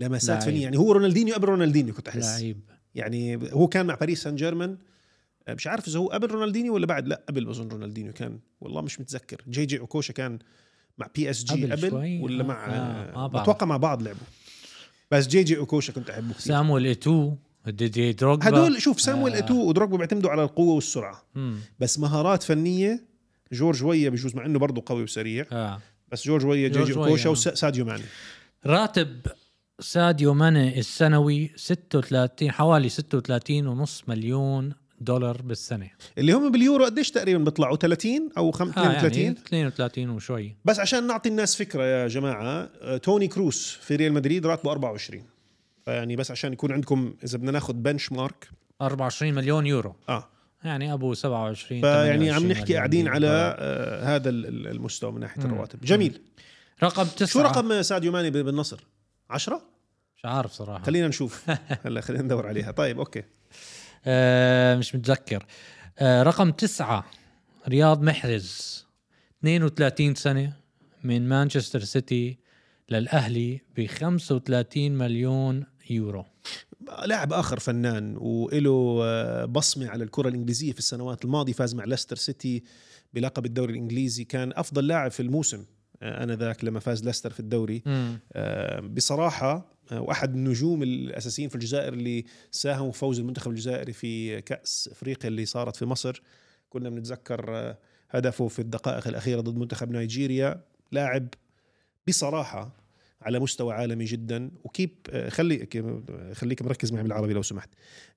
لمسات. 0.00 0.42
فنية. 0.42 0.62
يعني 0.62 0.78
هو 0.78 0.92
رونالدينيو 0.92 1.34
قبل 1.34 1.48
رونالدينيو 1.48 1.94
كنت 1.94 2.08
أحس. 2.08 2.40
لعيب. 2.40 2.60
يعني 2.94 3.38
هو 3.52 3.66
كان 3.66 3.86
مع 3.86 3.94
باريس 3.94 4.22
سان 4.22 4.36
جيرمان. 4.36 4.76
مش 5.48 5.66
عارف 5.66 5.88
إذا 5.88 5.98
هو 5.98 6.08
قبل 6.08 6.30
رونالدينيو 6.30 6.74
ولا 6.74 6.86
بعد. 6.86 7.08
لا 7.08 7.22
قبل 7.28 7.44
بظن 7.44 7.68
رونالدينيو 7.68 8.12
كان. 8.12 8.38
والله 8.60 8.80
مش 8.80 9.00
متذكر. 9.00 9.42
جي 9.48 9.66
جي 9.66 9.78
أوكوشا 9.78 10.12
كان 10.12 10.38
مع 10.98 11.06
PSG 11.14 11.64
قبل 11.64 11.72
قبل؟ 11.76 11.94
ولا 12.22 12.44
آه، 12.44 12.46
مع 12.46 12.66
آه، 12.66 13.26
بعرف. 13.26 13.42
بتوقع 13.42 13.66
مع 13.66 13.76
بعض 13.76 14.02
لعبوا. 14.02 14.26
بس 15.10 15.26
جي 15.26 15.42
جي 15.42 15.56
أوكوشا 15.58 15.92
كنت 15.92 16.10
أحبه 16.10 16.34
كثير 16.34 16.54
سامويل 16.54 16.86
ايتو 16.86 17.34
ديدي 17.66 18.12
دروجبا 18.12 18.48
هدول 18.48 18.82
شوف 18.82 19.00
سامويل 19.00 19.32
آه. 19.32 19.36
ايتو 19.36 19.54
ودروجبا 19.54 19.96
بيعتمدوا 19.96 20.30
على 20.30 20.42
القوة 20.42 20.74
والسرعة 20.74 21.22
مم. 21.34 21.58
بس 21.80 21.98
مهارات 21.98 22.42
فنية 22.42 23.04
جورج 23.52 23.84
ويا 23.84 24.10
بجوز 24.10 24.34
مع 24.34 24.46
إنه 24.46 24.58
برضه 24.58 24.82
قوي 24.86 25.02
وسريع 25.02 25.46
آه. 25.52 25.80
بس 26.12 26.26
جورج 26.26 26.46
ويا 26.46 26.68
جي 26.68 26.84
جي 26.84 26.94
أوكوشا 26.94 27.28
آه. 27.28 27.32
وساديو 27.32 27.84
ماني 27.84 28.04
راتب 28.66 29.20
ساديو 29.80 30.34
ماني 30.34 30.78
السنوي 30.78 31.50
36 31.56 32.50
حوالي 32.50 32.88
36 32.88 33.66
ونص 33.66 34.02
مليون 34.08 34.72
دولار 35.00 35.42
بالسنة. 35.42 35.90
اللي 36.18 36.32
هم 36.32 36.50
باليورو 36.52 36.84
قديش 36.84 37.10
تقريبا 37.10 37.44
بيطلعوا؟ 37.44 37.76
30 37.76 38.28
أو 38.38 38.50
خم- 38.50 38.68
آه 38.68 38.70
32 38.70 39.22
يعني 39.24 39.36
32 39.68 40.10
وشوي. 40.10 40.56
بس 40.64 40.78
عشان 40.80 41.06
نعطي 41.06 41.28
الناس 41.28 41.56
فكرة 41.56 41.82
يا 41.84 42.08
جماعة 42.08 42.70
آه، 42.80 42.96
توني 42.96 43.28
كروس 43.28 43.78
في 43.82 43.96
ريال 43.96 44.12
مدريد 44.12 44.46
راتبه 44.46 44.70
24 44.72 45.24
فيعني 45.84 46.16
بس 46.16 46.30
عشان 46.30 46.52
يكون 46.52 46.72
عندكم 46.72 47.14
إذا 47.24 47.38
بدنا 47.38 47.50
ناخذ 47.52 47.72
benchmark 47.74 48.48
24 48.82 49.34
مليون 49.34 49.66
يورو. 49.66 49.94
آه. 50.08 50.28
يعني 50.64 50.92
أبو 50.92 51.14
27 51.14 51.80
فيعني 51.80 52.30
عم 52.30 52.38
28 52.40 52.48
نحكي 52.48 52.74
قاعدين. 52.76 53.08
على 53.08 53.56
آه 53.58 54.04
هذا 54.16 54.28
ال- 54.28 54.46
ال- 54.46 54.66
المستوى 54.68 55.12
من 55.12 55.20
ناحية. 55.20 55.42
الرواتب. 55.44 55.80
جميل. 55.80 56.20
رقم 56.82 57.04
تسعة. 57.04 57.26
شو 57.28 57.40
رقم 57.40 57.82
ساديو 57.82 58.12
ماني 58.12 58.30
بالنصر؟ 58.30 58.84
10 59.30 59.62
مش 60.16 60.24
عارف 60.24 60.52
صراحة. 60.52 60.84
خلينا 60.84 61.08
نشوف. 61.08 61.50
هلا 61.84 62.00
خلينا 62.00 62.22
ندور 62.22 62.46
عليها. 62.46 62.70
طيب 62.70 62.98
okay. 62.98 63.22
مش 64.76 64.94
متذكر. 64.94 65.46
آه 65.98 66.22
رقم 66.22 66.50
تسعة 66.50 67.04
رياض 67.68 68.02
محرز 68.02 68.84
32 69.40 70.14
سنة 70.14 70.52
من 71.04 71.28
مانشستر 71.28 71.80
سيتي 71.80 72.38
للأهلي 72.90 73.60
ب 73.76 73.86
35 73.86 74.92
مليون 74.92 75.64
يورو. 75.90 76.24
لاعب 77.06 77.32
آخر 77.32 77.58
فنان 77.58 78.16
وله 78.16 79.00
آه، 79.04 79.44
بصمة 79.44 79.88
على 79.88 80.04
الكرة 80.04 80.28
الإنجليزية 80.28 80.72
في 80.72 80.78
السنوات 80.78 81.24
الماضية 81.24 81.52
فاز 81.52 81.74
مع 81.74 81.84
ليستر 81.84 82.16
سيتي 82.16 82.62
بلقب 83.14 83.46
الدوري 83.46 83.72
الإنجليزي 83.72 84.24
كان 84.24 84.52
أفضل 84.56 84.86
لاعب 84.86 85.10
في 85.10 85.20
الموسم 85.20 85.64
آه، 86.02 86.22
أنا 86.24 86.36
ذاك 86.36 86.64
لما 86.64 86.80
فاز 86.80 87.04
ليستر 87.04 87.30
في 87.30 87.40
الدوري. 87.40 87.82
مم. 87.86 88.18
آه، 88.32 88.80
بصراحة 88.80 89.52
آه، 89.52 89.64
واحد 89.92 90.34
النجوم 90.34 90.82
الأساسيين 90.82 91.48
في 91.48 91.54
الجزائر 91.54 91.92
اللي 91.92 92.24
ساهموا 92.50 92.92
في 92.92 92.98
فوز 92.98 93.20
المنتخب 93.20 93.50
الجزائري 93.50 93.92
في 93.92 94.40
كأس 94.40 94.88
أفريقيا 94.92 95.28
اللي 95.28 95.46
صارت 95.46 95.76
في 95.76 95.84
مصر. 95.84 96.22
كنا 96.68 96.90
بنتذكر 96.90 97.56
آه، 97.56 97.78
هدفه 98.10 98.48
في 98.48 98.58
الدقائق 98.58 99.08
الأخيرة 99.08 99.40
ضد 99.40 99.56
منتخب 99.56 99.90
نيجيريا 99.90 100.60
لاعب 100.92 101.28
بصراحة 102.08 102.76
على 103.22 103.38
مستوى 103.38 103.74
عالمي 103.74 104.04
جدا. 104.04 104.50
وكيب 104.64 104.90
آه، 105.10 105.28
خلي 105.28 105.68
خليك 106.32 106.62
مركز 106.62 106.92
معي 106.92 107.02
بالعربي 107.02 107.32
لو 107.32 107.42
سمحت. 107.42 107.68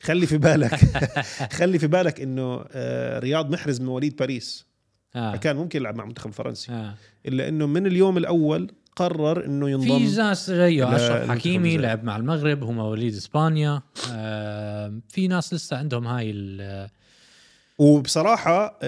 خلي 0.02 0.28
في 0.28 0.38
بالك 0.38 0.76
خلي 1.60 1.80
في 1.80 1.88
بالك 1.88 2.22
إنه 2.22 2.66
آه، 2.72 3.20
رياض 3.20 3.52
محرز 3.52 3.80
من 3.82 3.86
مواليد 3.86 4.16
باريس. 4.16 4.70
آه. 5.16 5.36
فكان 5.36 5.56
ممكن 5.56 5.80
يلعب 5.80 5.96
مع 5.96 6.04
المنتخب 6.04 6.28
الفرنسي. 6.28 6.72
آه. 6.72 6.96
إلا 7.26 7.48
إنه 7.48 7.68
من 7.68 7.88
اليوم 7.88 8.18
الأول 8.18 8.72
قرر 9.00 9.46
إنه 9.46 9.66
في 9.66 9.72
ينضم 9.72 10.04
ناس 10.18 10.48
زيه 10.52 10.96
أشرف 10.96 11.30
حكيمي. 11.32 11.78
لعب 11.78 12.04
مع 12.04 12.18
المغرب 12.18 12.64
هو 12.64 12.72
مواليد 12.72 13.16
إسبانيا 13.16 13.82
آه 14.14 15.00
في 15.10 15.28
ناس 15.28 15.54
لسه 15.54 15.78
عندهم 15.78 16.08
هاي 16.08 16.32
ال- 16.32 16.90
وبصراحة 17.78 18.80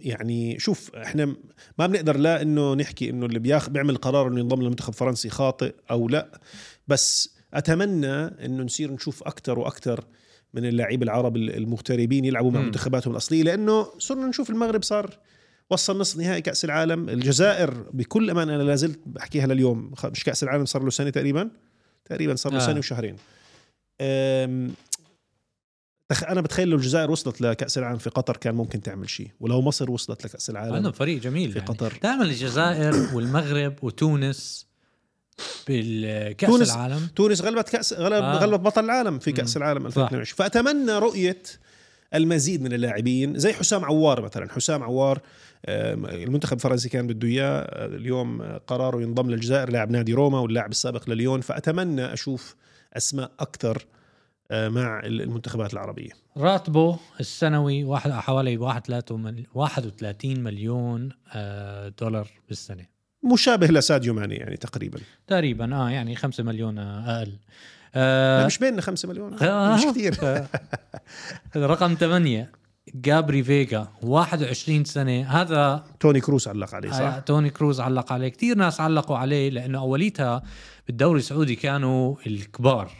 يعني 0.00 0.58
شوف 0.58 0.94
إحنا 0.94 1.34
ما 1.78 1.86
بنقدر 1.86 2.16
لا 2.16 2.42
إنه 2.42 2.74
نحكي 2.74 3.10
إنه 3.10 3.26
اللي 3.26 3.38
بياخ 3.38 3.68
بيعمل 3.70 3.96
قرار 3.96 4.28
إنه 4.28 4.40
ينضم 4.40 4.62
للمنتخب 4.62 4.88
الفرنسي 4.88 5.28
خاطئ 5.30 5.74
أو 5.90 6.08
لا 6.08 6.40
بس 6.88 7.34
أتمنى 7.54 8.14
إنه 8.24 8.62
نصير 8.64 8.92
نشوف 8.92 9.22
أكثر 9.22 9.58
وأكثر 9.58 10.04
من 10.54 10.64
اللاعبين 10.64 11.02
العرب 11.02 11.36
المغتربين 11.36 12.24
يلعبوا 12.24 12.50
مع. 12.50 12.60
منتخباتهم 12.60 13.12
الأصلية 13.12 13.42
لأنه 13.42 13.86
صرنا 13.98 14.26
نشوف 14.26 14.50
المغرب 14.50 14.82
صار 14.82 15.18
وصل 15.70 15.98
نصف 15.98 16.16
نهائي 16.16 16.40
كأس 16.40 16.64
العالم 16.64 17.08
الجزائر 17.08 17.70
بكل 17.92 18.30
امانه 18.30 18.54
أنا 18.54 18.62
لازلت 18.62 19.00
بحكيها 19.06 19.46
لليوم 19.46 19.92
مش 20.04 20.24
كأس 20.24 20.42
العالم 20.42 20.64
صار 20.64 20.82
له 20.82 20.90
سنة 20.90 21.10
تقريبا 21.10 21.50
تقريبا 22.04 22.34
صار 22.34 22.52
له 22.52 22.58
آه. 22.58 22.66
سنة 22.66 22.78
وشهرين. 22.78 23.16
أنا 26.28 26.40
بتخيل 26.40 26.68
لو 26.68 26.76
الجزائر 26.76 27.10
وصلت 27.10 27.40
لكأس 27.40 27.78
العالم 27.78 27.98
في 27.98 28.10
قطر 28.10 28.36
كان 28.36 28.54
ممكن 28.54 28.82
تعمل 28.82 29.10
شيء 29.10 29.30
ولو 29.40 29.60
مصر 29.60 29.90
وصلت 29.90 30.24
لكأس 30.26 30.50
العالم 30.50 30.74
عندهم 30.74 30.92
فريق 30.92 31.20
جميل 31.20 31.52
في 31.52 31.58
يعني. 31.58 31.70
قطر 31.70 31.98
دائما 32.02 32.24
الجزائر 32.24 32.94
والمغرب 33.14 33.74
وتونس 33.82 34.66
بالكأس 35.68 36.50
تونس- 36.50 36.70
العالم 36.74 37.08
تونس 37.16 37.40
غلبت 37.40 37.68
كاس 37.68 37.92
غلب 37.92 38.24
آه. 38.24 38.38
غلبت 38.38 38.60
بطل 38.60 38.84
العالم 38.84 39.18
في 39.18 39.32
كأس. 39.32 39.56
العالم 39.56 39.86
2022 39.86 40.24
فأتمنى 40.36 40.92
رؤية 40.92 41.42
المزيد 42.14 42.62
من 42.62 42.72
اللاعبين 42.72 43.38
زي 43.38 43.52
حسام 43.52 43.84
عوار 43.84 44.22
مثلا. 44.22 44.50
حسام 44.50 44.82
عوار 44.82 45.20
المنتخب 45.68 46.56
الفرنسي 46.56 46.88
كان 46.88 47.06
بده 47.06 47.28
إياه 47.28 47.60
آه، 47.60 47.86
اليوم 47.86 48.42
آه، 48.42 48.60
قراره 48.66 49.02
ينضم 49.02 49.30
للجزائر 49.30 49.70
لاعب 49.70 49.90
نادي 49.90 50.14
روما 50.14 50.40
واللاعب 50.40 50.70
السابق 50.70 51.10
لليون. 51.10 51.40
فأتمنى 51.40 52.12
أشوف 52.12 52.56
أسماء 52.96 53.30
أكثر 53.40 53.86
مع 54.52 55.00
المنتخبات 55.04 55.72
العربية. 55.72 56.10
راتبه 56.36 56.98
السنوي 57.20 57.84
واحد 57.84 58.10
حوالي 58.10 58.56
31 59.54 60.40
مليون 60.40 61.08
آه، 61.34 61.88
دولار 62.00 62.28
بالسنة. 62.48 62.97
مشابه 63.22 63.66
لساديو 63.66 64.14
ماني 64.14 64.34
يعني 64.34 64.56
تقريبا. 64.56 64.98
تقريبا 65.26 65.76
آه 65.76 65.90
يعني 65.90 66.16
5 66.16 66.44
مليون 66.44 66.78
أقل. 66.78 67.32
آه 67.94 68.46
مش 68.46 68.58
بيننا 68.58 68.80
5 68.80 69.08
مليون 69.08 69.42
آه. 69.42 69.74
مش 69.76 69.84
كثير. 69.84 70.16
رقم 71.56 71.94
8 71.94 72.50
جابري 72.94 73.42
فيجا 73.42 73.88
21 74.02 74.84
سنة. 74.84 75.22
هذا 75.40 75.84
توني 76.00 76.20
كروس 76.20 76.48
علق 76.48 76.74
عليه 76.74 76.88
آه 76.88 76.92
صح؟ 76.92 77.18
توني 77.18 77.50
كروز 77.50 77.80
علق 77.80 78.12
عليه. 78.12 78.28
كثير 78.28 78.56
ناس 78.56 78.80
علقوا 78.80 79.16
عليه 79.16 79.50
لأنه 79.50 79.78
أوليتها 79.78 80.42
بالدوري 80.86 81.18
السعودي 81.18 81.54
كانوا 81.54 82.16
الكبار 82.26 82.90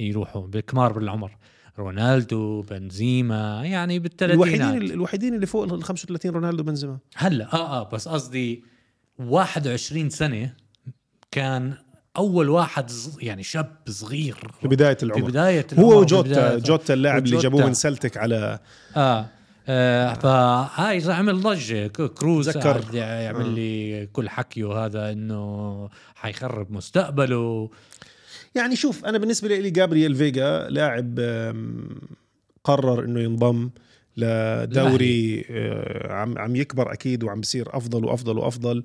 يروحوا 0.00 0.46
بالكبار 0.46 0.92
بالعمر. 0.92 1.36
رونالدو 1.78 2.62
بنزيما 2.62 3.62
يعني 3.64 3.98
بالثلاثينات. 3.98 4.48
الوحيدين 4.48 4.92
الوحيدين 4.92 5.34
اللي 5.34 5.46
فوق 5.46 5.72
ال 5.72 5.84
35 5.84 6.32
رونالدو 6.32 6.62
بنزيما 6.62 6.98
هلأ 7.16 7.54
آه 7.54 7.80
آه 7.80 7.90
بس 7.90 8.08
قصدي 8.08 8.64
21 9.18 10.10
سنة 10.10 10.52
كان 11.30 11.74
أول 12.16 12.48
واحد 12.48 12.90
ص- 12.90 13.16
يعني 13.20 13.42
شاب 13.42 13.76
صغير 13.88 14.50
في 14.60 14.68
بدايه 14.68 14.94
في 14.94 15.02
العمر 15.02 15.28
بدايه 15.30 15.66
العمر 15.72 15.86
هو 15.94 16.00
وجوتا 16.00 16.58
جوتا 16.58 16.94
اللاعب 16.94 17.24
اللي. 17.26 17.36
جابوه 17.38 17.66
من 17.66 17.74
سلتك 17.74 18.16
على 18.16 18.58
آه, 18.96 19.26
آه 19.68 20.14
فهاي 20.14 21.12
عمل 21.12 21.40
ضجة 21.40 21.86
كروز. 21.86 22.48
قاعد 22.50 22.94
يعمل 22.94 23.44
آه. 23.46 23.48
لي 23.54 24.06
كل 24.12 24.28
حكيه 24.28 24.72
هذا 24.86 25.12
إنه 25.12 25.88
حيخرب 26.14 26.72
مستقبله 26.72 27.70
يعني 28.54 28.76
شوف 28.76 29.04
أنا 29.04 29.18
بالنسبة 29.18 29.48
لي 29.48 29.70
جابرييل 29.70 30.14
فيجا 30.14 30.66
لاعب 30.70 31.20
قرر 32.64 33.04
إنه 33.04 33.20
ينضم 33.20 33.70
لدوري 34.16 35.44
آه، 35.50 36.12
عم 36.12 36.38
عم 36.38 36.56
يكبر 36.56 36.92
أكيد 36.92 37.24
وعم 37.24 37.40
بصير 37.40 37.76
أفضل 37.76 38.04
وأفضل 38.04 38.38
وأفضل. 38.38 38.84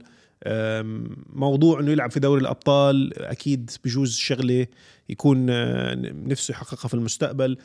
موضوع 1.34 1.80
إنه 1.80 1.92
يلعب 1.92 2.12
في 2.12 2.20
دوري 2.20 2.42
الأبطال 2.42 3.24
أكيد 3.24 3.72
بجوز 3.86 4.16
شغلة 4.18 4.68
يكون 5.10 5.50
آه، 5.50 5.96
نفسه 6.26 6.52
يحققها 6.52 6.88
في 6.88 6.94
المستقبل. 6.94 7.58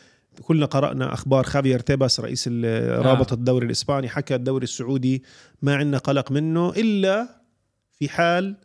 كلنا 0.42 0.66
قرأنا 0.66 1.14
أخبار 1.14 1.44
خافير 1.44 1.80
تيباس 1.80 2.20
رئيس 2.20 2.44
ال- 2.52 3.06
رابطة 3.06 3.35
الدوري 3.35 3.66
الإسباني 3.66 4.08
حكى 4.08 4.35
الدوري 4.35 4.64
السعودي 4.64 5.23
ما 5.62 5.76
عندنا 5.76 5.99
قلق 5.99 6.32
منه 6.32 6.70
إلا 6.70 7.28
في 7.92 8.08
حال 8.08 8.56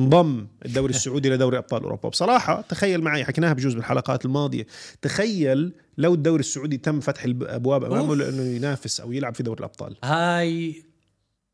انضم 0.00 0.46
الدوري 0.66 0.90
السعودي 0.94 1.30
لدوري 1.30 1.58
أبطال 1.58 1.82
أوروبا 1.82 2.08
بصراحة 2.08 2.60
تخيل 2.60 3.00
معي 3.02 3.24
حكيناها 3.24 3.52
بجوز 3.52 3.74
بالحلقات 3.74 4.24
الماضية 4.24 4.66
تخيل 5.02 5.72
لو 5.98 6.14
الدوري 6.14 6.40
السعودي 6.40 6.76
تم 6.76 7.00
فتح 7.00 7.24
الابواب 7.24 7.84
أمامه. 7.84 8.16
لأنه 8.16 8.42
ينافس 8.42 9.00
أو 9.00 9.12
يلعب 9.12 9.34
في 9.34 9.42
دوري 9.42 9.58
الأبطال 9.58 9.96
هاي 10.04 10.82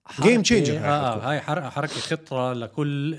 حركة- 0.09 0.23
هاي 0.53 0.79
آه 0.79 1.31
هاي 1.31 1.41
حر- 1.41 1.71
حركة 1.71 1.93
خطرة 2.01 2.53
لكل 2.53 3.15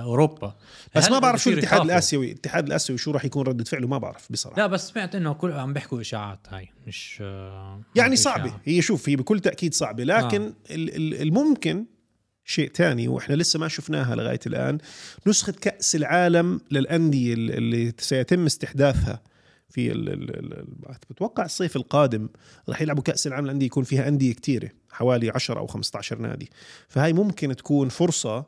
أوروبا 0.00 0.54
بس 0.96 1.10
ما 1.10 1.18
بعرف 1.18 1.42
شو 1.42 1.50
الاتحاد؟ 1.50 1.80
الآسيوي 1.82 2.26
الاتحاد 2.32 2.66
الآسيوي 2.66 2.98
شو 2.98 3.10
راح 3.10 3.24
يكون 3.24 3.46
ردة 3.46 3.64
فعله 3.64 3.86
ما 3.88 3.98
بعرف 3.98 4.26
بصراحة 4.32 4.58
لا 4.58 4.66
بس 4.66 4.88
سمعت 4.88 5.14
إنه 5.14 5.32
كل 5.34 5.52
عم 5.52 5.72
بيحكوا 5.72 6.00
إشاعات 6.00 6.38
هاي 6.48 6.68
مش 6.86 7.18
آه، 7.22 7.80
يعني 7.94 8.16
صعبة. 8.16 8.52
هي 8.64 8.82
شوف 8.82 9.08
هي 9.08 9.16
بكل 9.16 9.40
تأكيد 9.40 9.74
صعبة 9.74 10.04
لكن 10.04 10.42
آه. 10.42 10.74
ال- 10.74 10.96
ال- 10.96 11.22
الممكن 11.22 11.84
شيء 12.44 12.68
تاني 12.70 13.08
وإحنا 13.08 13.34
لسه 13.34 13.58
ما 13.58 13.68
شفناها 13.68 14.16
لغاية 14.16 14.40
الآن. 14.46 14.78
نسخة 15.26 15.52
كأس 15.52 15.94
العالم 15.96 16.60
للأندية 16.70 17.34
ال- 17.34 17.50
اللي 17.50 17.92
سيتم 17.98 18.46
استحداثها 18.46 19.22
في 19.68 19.92
ال 19.92 20.08
ال 20.08 20.36
ال 20.54 20.64
بتوقع 21.10 21.44
الصيف 21.44 21.76
القادم 21.76 22.28
راح 22.68 22.82
يلعبوا 22.82 23.02
كأس 23.02 23.26
العالم 23.26 23.44
للأندية 23.46 23.66
يكون 23.66 23.84
فيها 23.84 24.08
أندية 24.08 24.34
كثيره 24.34 24.70
حوالي 24.90 25.30
10 25.30 25.58
أو 25.58 25.66
15 25.66 26.18
نادي. 26.18 26.50
فهاي 26.88 27.12
ممكن 27.12 27.56
تكون 27.56 27.88
فرصة 27.88 28.44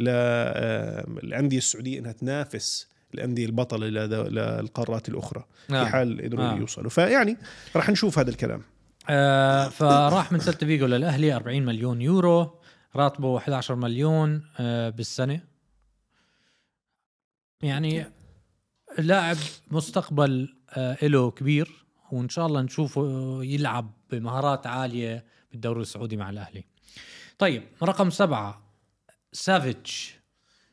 للانديه 0.00 1.58
السعودية 1.58 1.98
إنها 1.98 2.12
تنافس 2.12 2.88
الأندية 3.14 3.46
البطلة 3.46 3.86
للقارات 3.86 5.08
الأخرى 5.08 5.44
في 5.66 5.74
آه. 5.76 5.84
حال 5.84 6.22
قدروا 6.22 6.44
آه. 6.44 6.56
يوصلوا. 6.56 6.90
فيعني 6.90 7.36
راح 7.76 7.90
نشوف 7.90 8.18
هذا 8.18 8.30
الكلام. 8.30 8.62
آه 9.10 9.68
فراح 9.68 10.32
من 10.32 10.38
سيلتا 10.40 10.66
فيجو 10.66 10.86
للأهلي 10.86 11.36
40 11.36 11.64
مليون 11.64 12.02
يورو. 12.02 12.61
راتبه 12.96 13.36
11 13.36 13.74
مليون 13.74 14.42
آه 14.58 14.90
بالسنة. 14.90 15.40
يعني 17.62 18.06
لاعب 18.98 19.36
مستقبل 19.70 20.56
آه 20.70 21.06
له 21.06 21.30
كبير 21.30 21.84
وإن 22.12 22.28
شاء 22.28 22.46
الله 22.46 22.60
نشوفه 22.60 23.38
يلعب 23.42 23.92
بمهارات 24.10 24.66
عالية 24.66 25.24
بالدوري 25.52 25.80
السعودي 25.80 26.16
مع 26.16 26.30
الأهلي. 26.30 26.64
طيب 27.38 27.62
رقم 27.82 28.10
سبعة 28.10 28.62
سافيتش. 29.32 30.14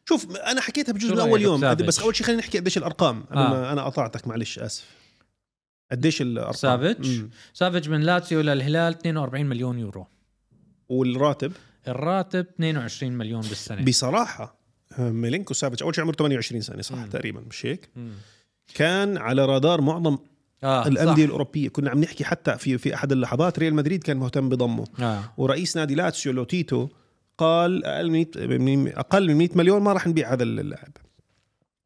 شوف 0.06 0.38
أنا 0.38 0.62
حكيتها 0.62 0.94
رأيك 0.94 1.20
أول 1.20 1.42
يوم 1.42 1.60
بسافيتش؟ 1.60 1.88
بس 1.88 2.00
أول 2.00 2.16
شيء 2.16 2.26
خلينا 2.28 2.42
نحكي 2.42 2.60
قديش 2.60 2.78
الأرقام 2.78 3.26
آه. 3.32 3.72
أنا 3.72 3.84
قطعتك 3.84 4.28
معلش 4.28 4.60
آسف. 4.60 4.96
قديش 5.92 6.22
الأرقام؟ 6.22 6.54
سافيتش. 6.54 7.08
سافيتش 7.54 7.88
من 7.88 8.02
لاتسيو 8.02 8.42
للهلال 8.42 8.94
42 8.94 9.46
مليون 9.46 9.80
يورو. 9.80 10.08
والراتب؟ 10.90 11.52
الراتب 11.88 12.46
22 12.56 13.12
مليون 13.12 13.42
بالسنة. 13.42 13.82
بصراحة 13.84 14.60
آه، 15.00 15.10
ميلينكو 15.12 15.54
سافيتش 15.54 15.84
أول 15.84 15.96
شيء 15.96 16.04
عمره 16.04 16.16
28 16.16 16.62
سنة 16.62 16.82
صح؟ 16.82 16.96
مم. 16.96 17.06
تقريبا 17.10 17.42
مش 17.50 17.66
هيك. 17.66 17.90
كان 18.76 19.18
على 19.18 19.46
رادار 19.46 19.82
معظم 19.82 20.18
آه 20.64 20.88
الأندية 20.88 21.14
صح. 21.24 21.28
الأوروبية. 21.28 21.70
كنا 21.70 21.90
عم 21.90 22.00
نحكي 22.02 22.24
حتى 22.26 22.58
في 22.58 22.78
في 22.78 22.96
أحد 22.96 23.12
اللحظات 23.12 23.60
ريال 23.60 23.74
مدريد 23.74 24.04
كان 24.04 24.18
مهتم 24.18 24.50
بضمه. 24.50 24.86
آه. 25.00 25.34
ورئيس 25.38 25.78
نادي 25.78 25.96
لاتسيو 25.96 26.32
لوتيتو 26.34 26.88
قال 27.38 27.86
أقل 27.86 28.10
من 28.12 28.26
100 28.62 28.76
من- 28.78 28.88
أقل 28.98 29.28
من 29.28 29.36
100 29.36 29.50
مليون 29.56 29.82
ما 29.82 29.94
راح 29.94 30.08
نبيع 30.08 30.34
هذا 30.34 30.44
اللاعب. 30.44 30.92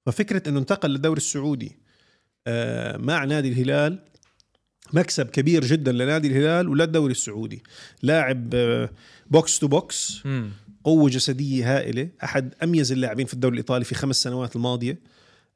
ففكرة 0.06 0.50
إنه 0.50 0.60
انتقل 0.60 0.90
للدوري 0.90 1.18
السعودي 1.18 1.78
آه، 2.48 2.98
مع 2.98 3.24
نادي 3.24 3.50
الهلال 3.50 4.00
مكسب 4.94 5.26
كبير 5.26 5.66
جدا 5.66 5.92
لنادي 5.92 6.28
الهلال 6.28 6.70
وللدوري 6.70 7.12
السعودي. 7.12 7.64
لاعب 8.04 8.50
box 9.32 9.60
to 9.60 9.68
box 9.68 10.22
مم. 10.26 10.50
قوة 10.84 11.10
جسدية 11.10 11.78
هائلة. 11.78 12.10
أحد 12.24 12.54
أميز 12.64 12.92
اللاعبين 12.92 13.26
في 13.26 13.34
الدوري 13.34 13.54
الإيطالي 13.54 13.86
في 13.86 13.96
خمس 13.96 14.16
سنوات 14.24 14.56
الماضية. 14.56 15.00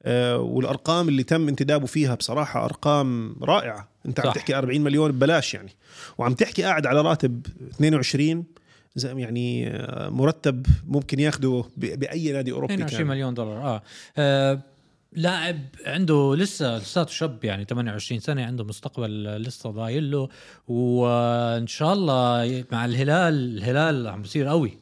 آه، 0.04 0.38
والأرقام 0.38 1.10
اللي 1.10 1.24
تم 1.24 1.48
انتدابه 1.48 1.86
فيها 1.86 2.16
بصراحة 2.16 2.66
أرقام 2.66 3.36
رائعة. 3.42 3.90
أنت 4.06 4.20
عم 4.20 4.26
صح. 4.26 4.34
تحكي 4.36 4.56
40 4.58 4.82
مليون 4.82 5.12
ببلاش 5.12 5.54
يعني. 5.54 5.72
وعم 6.18 6.34
تحكي 6.34 6.64
قاعد 6.64 6.86
على 6.86 7.02
راتب 7.02 7.46
22 7.72 8.44
زي 8.96 9.10
يعني 9.22 9.68
آه، 9.70 10.10
مرتب 10.10 10.66
ممكن 10.88 11.20
ياخده 11.20 11.64
ب- 11.78 12.00
بأي 12.00 12.32
نادي 12.32 12.52
أوروبي 12.52 12.74
22 12.74 13.00
كان. 13.00 13.08
مليون 13.08 13.34
دولار. 13.34 13.58
آه, 13.64 13.82
آه 14.18 14.62
لاعب 15.12 15.60
عنده 15.86 16.36
لسه 16.38 16.78
لساته 16.78 17.12
شاب 17.12 17.46
يعني 17.46 17.66
28 17.66 18.20
سنة 18.20 18.46
عنده 18.46 18.64
مستقبل 18.64 19.24
لسه 19.24 19.70
ضايل 19.70 20.12
له 20.12 20.30
وإن 20.68 21.68
شاء 21.68 21.94
الله 21.94 22.66
مع 22.72 22.86
الهلال 22.86 23.58
الهلال 23.58 24.08
عم 24.08 24.22
بصير 24.22 24.48
قوي 24.48 24.78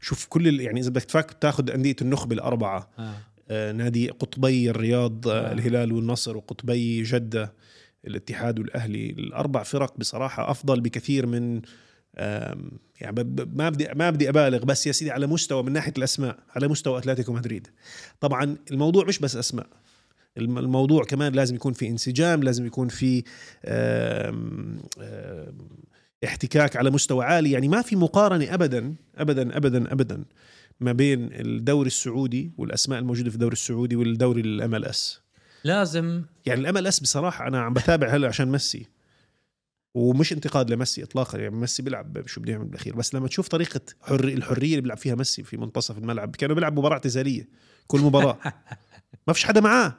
شوف 0.00 0.26
كل 0.26 0.60
يعني 0.60 0.80
إذا 0.80 0.90
بدك 0.90 1.04
تفك 1.04 1.36
تاخذ 1.40 1.70
أندية 1.70 1.96
النخبة 2.02 2.34
الأربعة 2.34 2.90
آه. 2.98 3.14
آه، 3.50 3.72
نادي 3.72 4.08
قطبي 4.08 4.70
الرياض 4.70 5.28
آه. 5.28 5.32
آه. 5.32 5.52
الهلال 5.52 5.92
والنصر 5.92 6.36
وقطبي 6.36 7.02
جدة 7.02 7.52
الاتحاد 8.06 8.58
والأهلي 8.58 9.10
الأربع 9.10 9.62
فرق 9.62 9.98
بصراحة 9.98 10.50
أفضل 10.50 10.80
بكثير 10.80 11.26
من 11.26 11.62
يعني 12.16 13.24
ما 13.54 13.68
بدي 13.68 13.88
ما 13.94 14.10
بدي 14.10 14.28
أبالغ 14.28 14.64
بس 14.64 14.86
يا 14.86 14.92
سيدي 14.92 15.10
على 15.10 15.26
مستوى 15.26 15.62
من 15.62 15.72
ناحية 15.72 15.92
الأسماء 15.98 16.38
على 16.50 16.68
مستوى 16.68 16.98
أتلتيكو 16.98 17.32
مدريد. 17.32 17.66
طبعا 18.20 18.56
الموضوع 18.70 19.04
مش 19.04 19.18
بس 19.18 19.36
أسماء 19.36 19.66
الم- 20.38 20.58
الموضوع 20.58 21.04
كمان 21.04 21.32
لازم 21.32 21.54
يكون 21.54 21.72
في 21.72 21.88
انسجام 21.88 22.42
لازم 22.42 22.66
يكون 22.66 22.88
في 22.88 23.24
آم، 23.64 24.76
آم، 25.00 25.58
احتكاك 26.24 26.76
على 26.76 26.90
مستوى 26.90 27.24
عالي. 27.24 27.50
يعني 27.50 27.68
ما 27.68 27.82
في 27.82 27.96
مقارنة 27.96 28.54
أبدا 28.54 28.94
أبدا 29.16 29.56
أبدا 29.56 29.92
أبدا 29.92 30.24
ما 30.80 30.92
بين 30.92 31.28
الدوري 31.32 31.86
السعودي 31.86 32.50
والأسماء 32.58 32.98
الموجودة 32.98 33.28
في 33.30 33.34
الدوري 33.36 33.52
السعودي 33.52 33.96
والدوري 33.96 34.74
ال 34.74 34.84
MLS 34.84 35.20
لازم. 35.64 36.22
يعني 36.46 36.76
ال 36.76 36.86
MLS 36.86 37.00
بصراحة 37.00 37.48
أنا 37.48 37.60
عم 37.60 37.72
بتابع 37.74 38.08
هلا 38.08 38.28
عشان 38.28 38.48
ميسي. 38.48 38.86
ومش 39.96 40.32
انتقاد 40.32 40.70
لميسي 40.70 41.02
اطلاقا. 41.02 41.38
يعني 41.38 41.56
ميسي 41.56 41.82
بيلعب 41.82 42.26
شو 42.26 42.40
بده 42.40 42.52
يعمل 42.52 42.64
بالأخير. 42.64 42.96
بس 42.96 43.14
لما 43.14 43.28
تشوف 43.28 43.48
طريقة 43.48 43.80
حري 44.02 44.34
الحرية 44.34 44.70
اللي 44.70 44.80
بيلعب 44.80 44.98
فيها 44.98 45.14
ميسي 45.14 45.42
في 45.42 45.56
منتصف 45.56 45.98
الملعب 45.98 46.36
كانوا 46.36 46.54
بيلعب 46.54 46.78
مباراة 46.78 46.92
اعتزالية 46.94 47.48
كل 47.86 48.00
مباراة. 48.00 48.38
ما 49.26 49.32
فيش 49.32 49.44
حدا 49.44 49.60
معاه. 49.60 49.94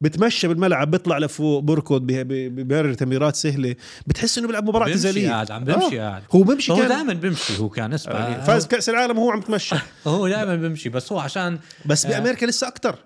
بتمشى 0.00 0.48
بالملعب 0.48 0.90
بيطلع 0.90 1.18
لفوق 1.18 1.62
بركض 1.62 2.00
بي- 2.06 2.24
بي- 2.24 2.48
بيمرر 2.48 2.94
تمريرات 2.94 3.36
سهلة. 3.36 3.74
بتحس 4.06 4.38
إنه 4.38 4.46
بيلعب 4.46 4.68
مباراة 4.68 4.86
اعتزالية. 4.88 5.30
قاعد 5.30 5.50
عم 5.50 5.64
بيمشي 5.64 6.00
آه. 6.00 6.08
قاعد 6.08 6.22
هو 6.30 6.42
بيمشي 6.42 6.72
هو 6.72 6.82
دائما 6.84 7.12
بيمشي 7.12 7.58
هو 7.60 7.68
كان 7.68 7.92
اسمع. 7.92 8.14
يعني 8.28 8.42
فاز 8.42 8.66
بكأس 8.66 8.88
العالم 8.88 9.18
وهو 9.18 9.30
عم 9.30 9.40
تمشى. 9.40 9.76
هو 10.06 10.28
دائما 10.28 10.56
بيمشي 10.56 10.88
بس 10.88 11.12
هو 11.12 11.18
عشان 11.18 11.58
بس 11.86 12.06
آه. 12.06 12.10
بامريكا 12.10 12.46
لسه 12.46 12.68
أكثر 12.68 12.98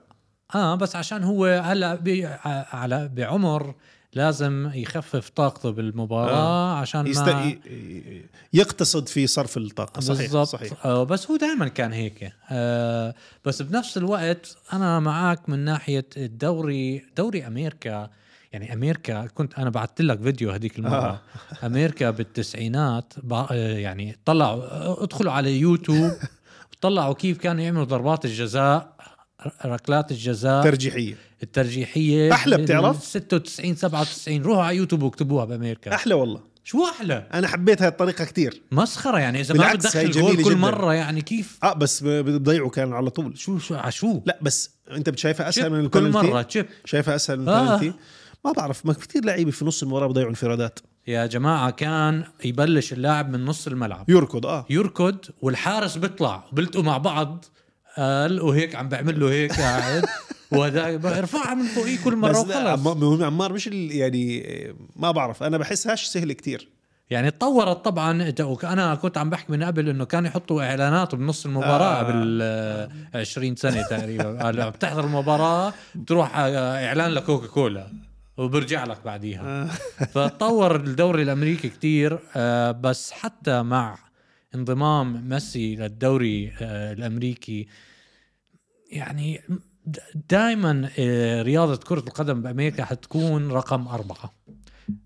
آه 0.55 0.75
بس 0.75 0.97
عشان 0.97 1.25
هو 1.25 1.45
هلأ 1.65 1.99
على 2.73 3.09
بعمر 3.15 3.75
لازم 4.15 4.71
يخفف 4.75 5.29
طاقته 5.29 5.71
بالمباراة 5.71 6.33
آه. 6.33 6.77
آه. 6.77 6.77
عشان 6.77 7.07
يست... 7.07 7.29
ما 7.29 7.57
يقتصد 8.53 9.09
في 9.09 9.27
صرف 9.27 9.57
الطاقة 9.57 10.01
صحيح 10.01 10.21
بالضبط 10.21 10.47
صحيح 10.47 10.87
آه 10.87 11.05
بس 11.05 11.31
هو 11.31 11.37
دائما 11.37 11.69
كان 11.69 11.93
هيك 11.93 12.33
آه 12.51 13.15
بس 13.45 13.63
بنفس 13.63 13.97
الوقت 13.97 14.57
أنا 14.73 15.01
معك 15.01 15.49
من 15.49 15.59
ناحية 15.59 16.07
الدوري 16.17 17.05
دوري 17.17 17.47
أمريكا 17.47 18.11
يعني 18.53 18.73
أمريكا 18.73 19.27
كنت 19.27 19.55
أنا 19.59 19.71
بعثت 19.71 20.01
لك 20.01 20.23
فيديو 20.23 20.51
هذيك 20.51 20.79
المره 20.79 20.95
آه. 21.07 21.21
آه. 21.63 21.67
أمريكا 21.67 22.11
بالتسعينات 22.11 23.13
آه، 23.33 23.55
يعني 23.55 24.19
طلعوا 24.25 24.63
آه، 24.63 25.05
أدخلوا 25.05 25.33
على 25.33 25.61
يوتيوب 25.61 26.13
طلعوا 26.81 27.15
كيف 27.15 27.39
كانوا 27.39 27.65
يعملوا 27.65 27.85
ضربات 27.85 28.25
الجزاء 28.25 28.93
ركلات 29.67 30.11
الجزاء 30.13 30.63
ترجيحية. 30.63 31.15
الترجيحية 31.43 32.33
أحلى 32.33 32.57
بتعرف؟ 32.59 32.97
بال 32.97 33.03
96 33.07 33.75
97 33.77 34.43
روحوا 34.43 34.63
على 34.63 34.77
يوتيوب 34.77 35.03
واكتبوها 35.03 35.45
بأمريكا. 35.45 35.95
أحلى 35.95 36.15
والله. 36.15 36.41
شو 36.65 36.85
أحلى؟ 36.85 37.27
أنا 37.35 37.49
حبيت 37.49 37.83
هاي 37.83 37.89
الطريقة 37.89 38.25
كتير. 38.25 38.63
مسخرة 38.73 39.19
يعني. 39.19 39.41
إذا 39.41 39.55
ما 39.55 39.73
بتدخل 39.75 40.11
جول 40.11 40.37
كل 40.37 40.43
جداً. 40.43 40.55
مرة 40.55 40.95
يعني 40.95 41.21
كيف؟ 41.23 41.59
آه 41.63 41.73
بس 41.75 42.03
ب- 42.03 42.07
بتضيعوا 42.09 42.71
كان 42.71 42.93
على 42.93 43.11
طول. 43.11 43.39
شو 43.39 43.59
شو 43.59 43.75
عشو 43.75 44.21
لا 44.27 44.39
بس 44.43 44.71
أنت 44.91 45.11
بتشايفها 45.11 45.49
أسهل 45.49 45.71
من 45.71 45.83
شيب 45.83 45.91
كل 45.91 46.07
البنالتي 46.07 46.29
مرة 46.31 46.43
تشيب 46.43 46.67
شايفها 46.85 47.17
أسهل 47.17 47.41
من 47.41 47.49
آه. 47.49 47.63
البنالتي 47.75 47.99
ما 48.45 48.53
بعرف 48.53 48.87
ما 48.87 48.93
كثير 48.93 49.25
لعيبة 49.25 49.51
في 49.51 49.65
نص 49.65 49.83
المباراة 49.83 50.07
بضيعوا 50.07 50.31
انفرادات. 50.31 50.79
يا 51.07 51.27
جماعة 51.27 51.71
كان 51.71 52.25
يبلش 52.45 52.93
اللاعب 52.93 53.31
من 53.31 53.45
نص 53.45 53.67
الملعب. 53.67 54.11
يركض 54.11 54.47
آه. 54.47 54.67
يركض 54.71 55.17
والحارس 55.43 55.97
بيطلع 55.97 56.45
بيلتقوا 56.53 56.85
مع 56.85 56.99
بعض. 56.99 57.45
قال 57.99 58.43
وهيك 58.43 58.75
عم 58.75 58.89
بعمل 58.89 59.21
له 59.21 59.31
هيك 59.31 59.53
قاعد 59.53 60.05
وهذا 60.53 61.19
ارفعها 61.19 61.55
من 61.55 61.67
فوقيه 61.67 61.99
كل 62.05 62.17
مرة 62.17 62.31
بس 62.31 62.37
وخلص 62.37 62.57
عمار 62.57 63.25
عمار 63.25 63.53
مش 63.53 63.67
يعني 63.73 64.45
ما 64.97 65.11
بعرف 65.11 65.43
أنا 65.43 65.59
بحسهاش 65.59 66.05
سهله 66.05 66.35
كتير 66.35 66.69
يعني 67.11 67.31
تطورت 67.31 67.85
طبعا 67.85 68.33
أنا 68.65 68.95
كنت 68.95 69.19
عم 69.19 69.31
بحكي 69.31 69.53
من 69.53 69.63
قبل 69.63 69.89
إنه 69.89 70.05
كانوا 70.05 70.29
يحطوا 70.29 70.63
إعلانات 70.63 71.15
بنص 71.15 71.47
المباراة 71.47 71.95
آه. 71.95 72.01
آه. 72.01 72.05
قبل 72.05 72.39
آه، 72.43 72.89
20 73.15 73.57
سنه 73.57 73.83
تقريبا 73.83 74.51
بتحضر 74.71 75.05
المباراة 75.05 75.73
بتروح 75.95 76.39
آه، 76.39 76.87
إعلان 76.87 77.11
لكوكا 77.11 77.47
كولا 77.47 77.87
وبرجع 78.37 78.85
لك 78.85 78.99
بعديها 79.05 79.43
آه. 79.43 79.67
فتطور 80.05 80.77
الدوري 80.77 81.23
الأمريكي 81.23 81.69
كتير 81.69 82.19
آه، 82.37 82.71
بس 82.71 83.13
حتى 83.13 83.63
مع 83.63 83.99
انضمام 84.55 85.29
ميسي 85.29 85.77
للدوري 85.77 86.53
آه، 86.61 86.93
الأمريكي. 86.93 87.67
يعني 88.91 89.41
دائما 90.31 90.91
رياضة 91.43 91.77
كرة 91.77 91.99
القدم 91.99 92.43
بأمريكا 92.43 92.85
حتكون 92.85 93.53
رقم 93.53 93.89
أربعة. 93.89 94.35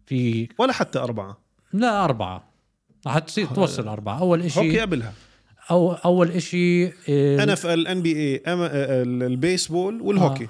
في 0.07 0.48
ولا 0.59 0.72
حتى 0.72 0.98
أربعة. 0.98 1.38
لا 1.72 2.05
أربعة. 2.05 2.52
رح 3.07 3.18
تصير 3.18 3.46
توصل 3.46 3.88
أربعة. 3.88 4.18
أول 4.18 4.40
هوكي 4.40 4.50
شيء 4.50 4.81
قبلها. 4.81 5.12
أو 5.70 5.92
أول 5.92 6.42
شيء 6.42 6.94
أنا 7.09 7.55
في 7.55 7.74
ال 7.74 8.02
NBA 8.02 8.12
ال 8.16 8.42
baseball 9.26 10.00
والهوكي. 10.00 10.48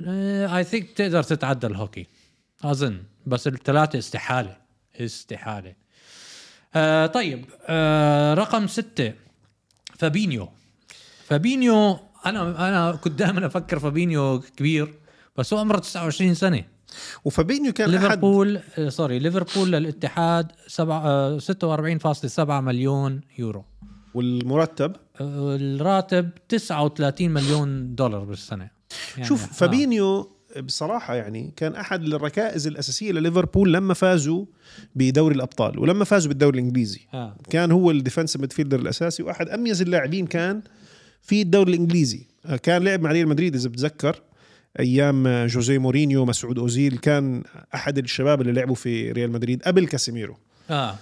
I 0.00 0.64
think 0.64 0.90
تقدر 0.90 1.22
تتعدى 1.22 1.66
الهوكي. 1.66 2.06
أظن. 2.64 3.02
بس 3.26 3.46
الثلاثة 3.46 3.98
استحالة. 3.98 4.56
استحالة. 5.00 5.74
آه 6.74 7.06
طيب 7.06 7.44
آه 7.66 8.34
رقم 8.34 8.66
ستة 8.66 9.12
فابينيو. 9.98 10.48
فابينيو 11.24 11.98
أنا 12.26 12.68
أنا 12.68 12.96
كنت 12.96 13.12
دائما 13.18 13.46
أفكر 13.46 13.78
فابينيو 13.78 14.40
كبير 14.56 14.94
بس 15.36 15.52
هو 15.52 15.58
عمره 15.60 15.78
29 15.78 16.34
سنة. 16.34 16.64
وفابينيو 17.24 17.72
كان 17.72 17.90
ليفربول 17.90 18.60
آه، 18.78 18.88
sorry 18.88 19.18
ليفربول 19.18 19.72
للاتحاد 19.72 20.52
آه، 20.80 21.38
46.7 21.38 22.60
مليون 22.60 23.20
يورو. 23.38 23.64
والمرتب؟ 24.14 24.92
آه، 25.20 25.56
الراتب 25.60 26.30
39 26.48 27.30
مليون 27.30 27.94
دولار 27.94 28.24
بالسنة. 28.24 28.70
يعني 29.16 29.28
شوف 29.28 29.42
آه. 29.48 29.52
فابينيو 29.52 30.37
بصراحة 30.56 31.14
يعني 31.14 31.52
كان 31.56 31.74
أحد 31.74 32.02
الركائز 32.02 32.66
الأساسية 32.66 33.12
لليفربول 33.12 33.72
لما 33.72 33.94
فازوا 33.94 34.44
بدوري 34.94 35.34
الأبطال 35.34 35.78
ولما 35.78 36.04
فازوا 36.04 36.28
بالدوري 36.28 36.58
الإنجليزي. 36.58 37.00
آه. 37.14 37.36
كان 37.50 37.72
هو 37.72 37.90
ال 37.90 37.95
defensive 37.95 38.40
midfielder 38.40 38.80
الأساسي 38.80 39.22
وأحد 39.22 39.48
أميز 39.48 39.82
اللاعبين 39.82 40.26
كان 40.26 40.62
في 41.22 41.42
الدوري 41.42 41.72
الإنجليزي. 41.72 42.26
آه، 42.46 42.56
كان 42.56 42.82
لعب 42.84 43.00
مع 43.00 43.12
ريال 43.12 43.28
مدريد 43.28 43.54
إذا 43.54 43.68
بتذكر 43.68 44.22
أيام 44.80 45.26
آه، 45.26 45.46
جوزيه 45.46 45.78
مورينيو 45.78 46.24
مسعود 46.24 46.58
أوزيل. 46.58 46.98
كان 46.98 47.42
أحد 47.74 47.98
الشباب 47.98 48.40
اللي 48.40 48.52
لعبوا 48.52 48.74
في 48.74 49.12
ريال 49.12 49.30
مدريد 49.30 49.62
قبل 49.62 49.86
كاسيميرو. 49.86 50.36
آه 50.70 50.96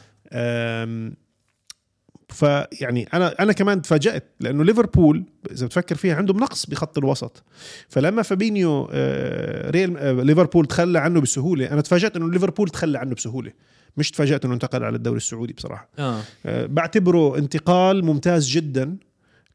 فيعني 2.28 3.08
أنا 3.14 3.42
أنا 3.42 3.52
كمان 3.52 3.82
تفاجأت 3.82 4.24
لأنه 4.40 4.64
ليفربول 4.64 5.24
إذا 5.50 5.66
بتفكر 5.66 5.94
فيها 5.94 6.14
عندهم 6.14 6.36
نقص 6.40 6.66
بخط 6.66 6.98
الوسط. 6.98 7.44
فلما 7.88 8.22
فابينيو 8.22 8.88
آه، 8.92 9.70
ريال 9.70 9.96
آه، 9.98 10.12
ليفربول 10.12 10.66
تخلى 10.66 10.98
عنه 10.98 11.20
بسهولة 11.20 11.70
أنا 11.72 11.80
تفاجأت 11.80 12.16
إنه 12.16 12.30
ليفربول 12.30 12.68
تخلى 12.68 12.98
عنه 12.98 13.14
بسهولة. 13.14 13.52
مش 13.96 14.10
تفاجأت 14.10 14.44
إنه 14.44 14.54
انتقل 14.54 14.84
على 14.84 14.96
الدوري 14.96 15.16
السعودي 15.16 15.52
بصراحة. 15.52 15.88
آه. 15.98 16.20
آه، 16.46 16.66
بعتبره 16.66 17.38
انتقال 17.38 18.04
ممتاز 18.04 18.48
جدا 18.48 18.96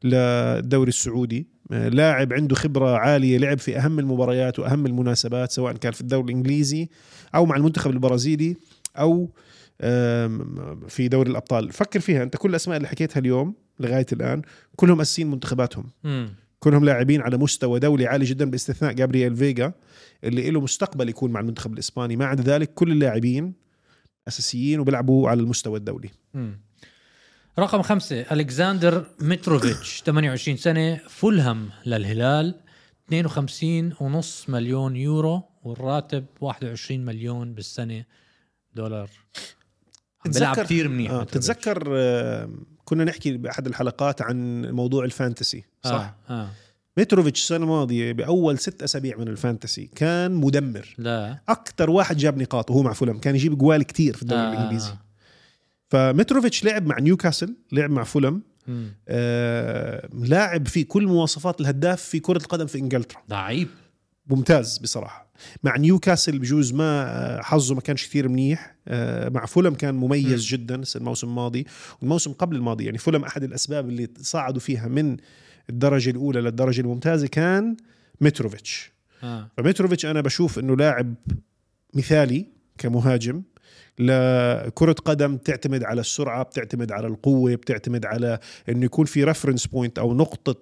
للدوري 0.04 0.88
السعودي. 0.88 1.46
آه، 1.72 1.88
لاعب 1.88 2.32
عنده 2.32 2.54
خبرة 2.56 2.96
عالية 2.96 3.38
لعب 3.38 3.58
في 3.58 3.78
أهم 3.78 3.98
المباريات 3.98 4.58
وأهم 4.58 4.86
المناسبات 4.86 5.52
سواء 5.52 5.72
كان 5.72 5.92
في 5.92 6.00
الدوري 6.00 6.24
الإنجليزي 6.32 6.88
أو 7.34 7.46
مع 7.46 7.56
المنتخب 7.56 7.90
البرازيلي 7.90 8.56
أو 8.98 9.22
آم، 9.22 9.28
في 10.88 11.08
دوري 11.08 11.30
الأبطال. 11.30 11.72
فكر 11.72 12.00
فيها. 12.00 12.22
أنت 12.22 12.36
كل 12.36 12.50
الأسماء 12.50 12.76
اللي 12.76 12.88
حكيتها 12.88 13.20
اليوم 13.20 13.54
لغاية 13.80 14.06
الآن 14.12 14.42
كلهم 14.76 15.00
أسين 15.00 15.30
منتخباتهم. 15.30 15.90
كلهم 16.58 16.84
لاعبين 16.84 17.20
على 17.20 17.36
مستوى 17.36 17.80
دولي 17.80 18.06
عالي 18.06 18.24
جدا 18.24 18.50
باستثناء 18.50 18.92
جابرييل 18.92 19.36
فيجا 19.36 19.72
اللي 20.24 20.50
له 20.50 20.60
مستقبل 20.60 21.08
يكون 21.08 21.30
مع 21.30 21.40
المنتخب 21.40 21.72
الإسباني. 21.72 22.16
ما 22.16 22.26
عدا 22.26 22.42
ذلك 22.42 22.74
كل 22.74 22.92
اللاعبين 22.92 23.54
أساسيين 24.28 24.80
وبيلعبوا 24.80 25.28
على 25.28 25.40
المستوى 25.40 25.78
الدولي. 25.78 26.10
رقم 27.58 27.82
خمسة 27.82 28.20
ألكساندر 28.20 29.06
متروفيتش 29.20 30.02
28 30.06 30.56
سنة 30.56 31.00
فولهام 31.08 31.70
للهلال 31.86 32.54
52 33.08 33.92
ونص 34.00 34.48
مليون 34.48 34.96
يورو 34.96 35.42
والراتب 35.62 36.24
21 36.40 37.04
مليون 37.04 37.54
بالسنة 37.54 38.04
دولار. 38.74 39.10
بيلعب 40.24 40.54
تتذكر- 40.54 40.64
كثير 40.64 40.88
منيح 40.88 41.10
آه. 41.10 41.22
بتتذكر 41.22 41.84
آه 41.96 42.50
كنا 42.84 43.04
نحكي 43.04 43.36
بأحد 43.36 43.66
الحلقات 43.66 44.22
عن 44.22 44.64
موضوع 44.70 45.04
ال 45.04 45.12
fantasy 45.12 45.64
صح 45.84 46.14
آه. 46.30 46.32
آه. 46.32 46.48
متروفيتش 46.96 47.40
السنة 47.42 47.64
الماضية 47.64 48.12
بأول 48.12 48.58
ست 48.58 48.82
أسابيع 48.82 49.16
من 49.16 49.28
ال 49.28 49.36
fantasy 49.36 49.90
كان 49.94 50.32
مدمر 50.34 50.94
لا 50.98 51.38
أكثر 51.48 51.90
واحد 51.90 52.16
جاب 52.16 52.38
نقاط 52.38 52.70
وهو 52.70 52.82
مع 52.82 52.92
فولم 52.92 53.18
كان 53.18 53.34
يجيب 53.34 53.58
اجوال 53.58 53.82
كتير 53.82 54.16
في 54.16 54.22
الدوري 54.22 54.42
آه. 54.42 54.52
الإنجليزي 54.52 54.92
فمتروفيتش 55.88 56.64
لعب 56.64 56.86
مع 56.86 56.98
نيوكاسل 56.98 57.56
لعب 57.72 57.90
مع 57.90 58.04
فولم. 58.04 58.42
آه 59.08 60.08
لاعب 60.14 60.68
في 60.68 60.84
كل 60.84 61.06
مواصفات 61.06 61.60
الهداف 61.60 62.02
في 62.02 62.20
كرة 62.20 62.36
القدم 62.38 62.66
في 62.66 62.78
إنجلترا 62.78 63.20
ضعيف 63.30 63.68
ممتاز 64.26 64.78
بصراحة 64.78 65.31
مع 65.62 65.76
نيوكاسل 65.76 66.38
بجوز 66.38 66.72
ما 66.72 67.04
آه، 67.04 67.42
حظه 67.42 67.74
ما 67.74 67.80
كانش 67.80 68.06
كثير 68.06 68.28
منيح 68.28 68.74
آه، 68.88 69.28
مع 69.28 69.46
فولم 69.46 69.74
كان 69.74 69.94
مميز 69.94 70.52
مم. 70.52 70.58
جدا 70.58 70.82
الموسم 70.96 71.28
الماضي 71.28 71.66
والموسم 72.00 72.32
قبل 72.32 72.56
الماضي 72.56 72.84
يعني 72.84 72.98
فولم 72.98 73.24
أحد 73.24 73.42
الأسباب 73.42 73.88
اللي 73.88 74.08
صعدوا 74.20 74.60
فيها 74.60 74.88
من 74.88 75.16
الدرجة 75.70 76.10
الأولى 76.10 76.40
للدرجة 76.40 76.80
الممتازة 76.80 77.26
كان 77.26 77.76
متروفيتش 78.20 78.92
آه. 79.22 79.50
فمتروفيتش 79.56 80.06
أنا 80.06 80.20
بشوف 80.20 80.58
إنه 80.58 80.76
لاعب 80.76 81.14
مثالي 81.94 82.46
كمهاجم 82.78 83.42
لكرة 83.98 84.92
قدم 84.92 85.36
تعتمد 85.36 85.84
على 85.84 86.00
السرعة 86.00 86.42
بتعتمد 86.42 86.92
على 86.92 87.06
القوة 87.06 87.54
بتعتمد 87.54 88.06
على 88.06 88.38
إنه 88.68 88.84
يكون 88.84 89.06
في 89.06 89.24
reference 89.24 89.66
point 89.66 89.98
أو 89.98 90.14
نقطة 90.14 90.56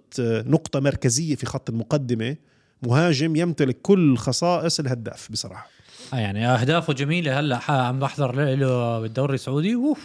نقطة 0.46 0.80
مركزية 0.80 1.34
في 1.34 1.46
خط 1.46 1.70
المقدمة 1.70 2.36
مهاجم 2.82 3.36
يمتلك 3.36 3.80
كل 3.82 4.16
خصائص 4.16 4.80
الهداف 4.80 5.32
بصراحة. 5.32 5.68
آه 6.14 6.16
يعني 6.16 6.48
أهدافه 6.48 6.92
جميلة. 6.92 7.40
هلا 7.40 7.70
عم 7.70 7.98
بحضر 7.98 8.54
له 8.54 9.00
بالدوري 9.00 9.34
السعودي. 9.34 9.74
أوف 9.74 9.98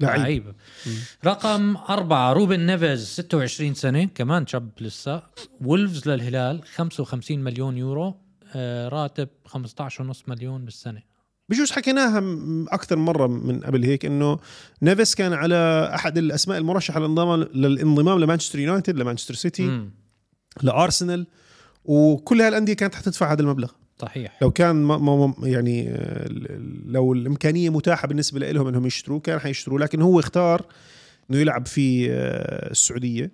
لعيب. 0.00 0.20
لعيب. 0.20 0.54
رقم 1.24 1.76
أربعة 1.76 2.32
روبن 2.32 2.60
نيفيز 2.60 3.06
26 3.06 3.74
سنة. 3.74 4.04
كمان 4.04 4.46
شاب 4.46 4.70
لسه. 4.80 5.22
وولفز 5.60 6.08
للهلال 6.08 6.60
55 6.74 7.44
مليون 7.44 7.78
يورو. 7.78 8.14
آه 8.56 8.88
راتب 8.88 9.28
15.5 9.46 10.28
مليون 10.28 10.64
بالسنة. 10.64 11.02
بجوز 11.48 11.70
حكيناها 11.70 12.22
أكثر 12.68 12.96
مرة 12.96 13.26
من 13.26 13.60
قبل 13.60 13.84
هيك 13.84 14.04
إنه 14.04 14.38
نيفيس 14.82 15.14
كان 15.14 15.32
على 15.32 15.90
أحد 15.94 16.18
الأسماء 16.18 16.58
المرشحة 16.58 17.00
للانضمام 17.00 17.42
للانضمام 17.54 18.18
لمانشستر 18.18 18.58
يونايتد 18.58 18.96
لمانشستر 18.96 19.34
سيتي. 19.34 19.88
لأرسنال. 20.62 21.26
وكل 21.84 22.40
هالأندية 22.42 22.72
كانت 22.74 22.94
حتدفع 22.94 23.32
هذا 23.32 23.42
المبلغ. 23.42 23.70
صحيح. 23.98 24.38
لو 24.42 24.50
كان 24.50 24.76
ما 24.76 24.98
ما 24.98 25.34
يعني 25.42 25.88
آه، 25.90 26.26
لو 26.86 27.12
الإمكانية 27.12 27.70
متاحة 27.70 28.08
بالنسبة 28.08 28.50
لهم 28.50 28.66
إنهم 28.66 28.86
يشتروه 28.86 29.20
كان 29.20 29.38
حيشتروه. 29.38 29.80
لكن 29.80 30.02
هو 30.02 30.20
اختار 30.20 30.66
إنه 31.30 31.38
يلعب 31.38 31.66
في 31.66 32.10
آه، 32.12 32.70
السعودية. 32.70 33.30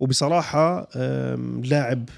وبصراحة 0.00 0.88
لاعب 1.64 2.08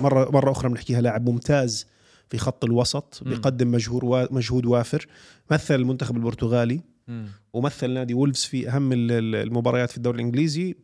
مرة 0.00 0.30
مرة 0.30 0.50
أخرى 0.50 0.68
بنحكيها 0.70 1.00
لاعب 1.00 1.28
ممتاز 1.28 1.86
في 2.30 2.38
خط 2.38 2.64
الوسط. 2.64 3.20
بيقدم 3.24 3.70
مجهود 3.72 4.04
وا- 4.04 4.32
مجهود 4.32 4.66
وافر. 4.66 5.06
مثل 5.50 5.74
المنتخب 5.74 6.16
البرتغالي. 6.16 6.80
ومثل 7.52 7.90
نادي 7.90 8.14
وولفز 8.14 8.44
في 8.44 8.68
أهم 8.68 8.92
ال- 8.92 9.12
ال- 9.12 9.34
المباريات 9.36 9.90
في 9.90 9.96
الدوري 9.96 10.16
الإنجليزي. 10.18 10.74